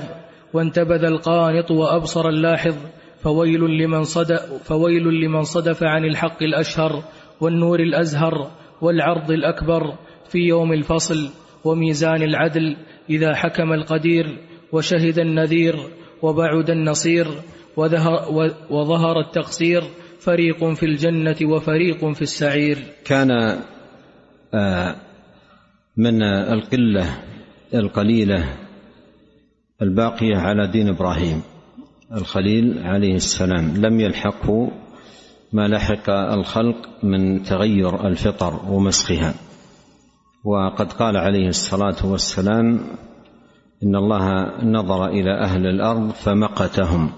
وانتبذ 0.53 1.05
القانط 1.05 1.71
وأبصر 1.71 2.29
اللاحظ. 2.29 2.75
فويل 3.23 3.61
لمن, 3.61 4.05
صد 4.05 4.37
فويل 4.65 5.05
لمن 5.25 5.43
صدف 5.43 5.83
عن 5.83 6.05
الحق 6.05 6.43
الأشهر 6.43 7.03
والنور 7.41 7.81
الأزهر. 7.81 8.51
والعرض 8.81 9.31
الأكبر 9.31 9.95
في 10.29 10.39
يوم 10.39 10.73
الفصل 10.73 11.31
وميزان 11.65 12.23
العدل 12.23 12.77
إذا 13.11 13.35
حكم 13.35 13.73
القدير 13.73 14.39
وشهد 14.73 15.19
النذير 15.19 15.77
وبعد 16.23 16.71
النصير 16.71 17.27
وظهر, 18.71 19.21
التقصير 19.21 19.83
فريق 20.21 20.65
في 20.73 20.87
الجنة 20.87 21.37
وفريق 21.43 22.13
في 22.13 22.23
السعير. 22.23 22.79
كان 23.05 23.31
آه، 24.55 24.97
من 25.97 26.23
القلة 26.23 27.07
القليلة 27.75 28.45
الباقية 29.83 30.37
على 30.37 30.67
دين 30.67 30.89
إبراهيم 30.89 31.43
الخليل 32.13 32.79
عليه 32.79 33.15
السلام 33.15 33.77
لم 33.77 34.01
يلحقه 34.01 34.71
ما 35.55 35.69
لحق 35.69 36.11
الخلق 36.11 36.77
من 37.03 37.43
تغير 37.43 38.07
الفطر 38.07 38.61
ومسخها. 38.69 39.35
وقد 40.45 40.93
قال 40.93 41.17
عليه 41.17 41.49
الصلاة 41.49 42.07
والسلام 42.07 42.81
إن 43.83 43.97
الله 43.97 44.51
نظر 44.63 45.07
إلى 45.09 45.41
أهل 45.41 45.67
الأرض 45.67 46.11
فمقتهم 46.11 47.11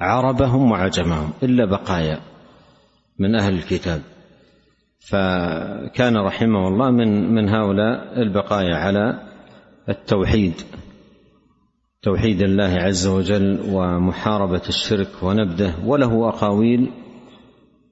عربهم 0.00 0.70
وعجمهم 0.70 1.32
إلا 1.42 1.64
بقايا 1.64 2.20
من 3.18 3.34
أهل 3.34 3.54
الكتاب. 3.54 4.00
فكان 4.98 6.16
رحمه 6.16 6.68
الله 6.68 6.90
من 6.90 7.34
من 7.34 7.48
هؤلاء 7.48 8.22
البقايا 8.22 8.76
على 8.76 9.18
التوحيد 9.88 10.54
توحيد 12.02 12.42
الله 12.42 12.72
عز 12.80 13.06
وجل 13.06 13.60
ومحاربة 13.68 14.62
الشرك 14.68 15.22
ونبذه 15.22 15.74
وله 15.86 16.28
أقاويل 16.28 16.90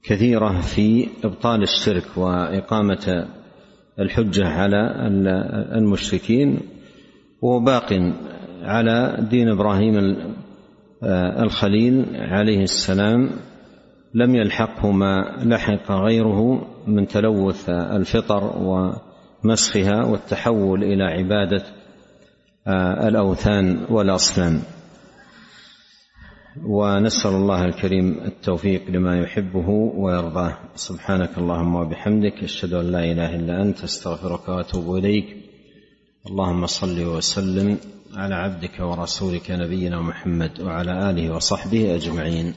كثيرة 0.03 0.61
في 0.61 1.09
إبطال 1.25 1.63
الشرك 1.63 2.05
وإقامة 2.17 3.27
الحجة 3.99 4.47
على 4.49 5.09
المشركين 5.77 6.61
وهو 7.43 7.61
باق 7.61 8.13
على 8.63 9.27
دين 9.31 9.49
إبراهيم 9.49 10.17
الخليل 11.43 12.05
عليه 12.15 12.63
السلام. 12.63 13.31
لم 14.15 14.35
يلحقه 14.35 14.91
ما 14.91 15.37
لحق 15.45 15.93
غيره 15.93 16.67
من 16.87 17.07
تلوث 17.07 17.69
الفطر 17.71 18.53
ومسخها 19.45 20.05
والتحول 20.05 20.85
إلى 20.85 21.05
عبادة 21.05 21.63
الأوثان 23.09 23.87
والأصنام. 23.91 24.63
ونسأل 26.67 27.31
الله 27.31 27.65
الكريم 27.65 28.21
التوفيق 28.25 28.91
لما 28.91 29.21
يحبه 29.21 29.69
ويرضاه. 29.97 30.59
سبحانك 30.75 31.39
اللهم 31.39 31.75
وبحمدك 31.75 32.45
أشهد 32.45 32.73
أن 32.73 32.93
لا 32.93 33.05
إله 33.05 33.35
إلا 33.35 33.63
أنت 33.63 33.85
أستغفرك 33.85 34.49
وأتوب 34.49 34.97
إليك. 34.97 35.37
اللهم 36.27 36.67
صل 36.67 37.07
وسلم 37.07 37.77
على 38.15 38.35
عبدك 38.35 38.81
ورسولك 38.81 39.51
نبينا 39.51 40.03
محمد 40.03 40.61
وعلى 40.61 41.11
آله 41.11 41.35
وصحبه 41.35 41.95
أجمعين. 41.95 42.55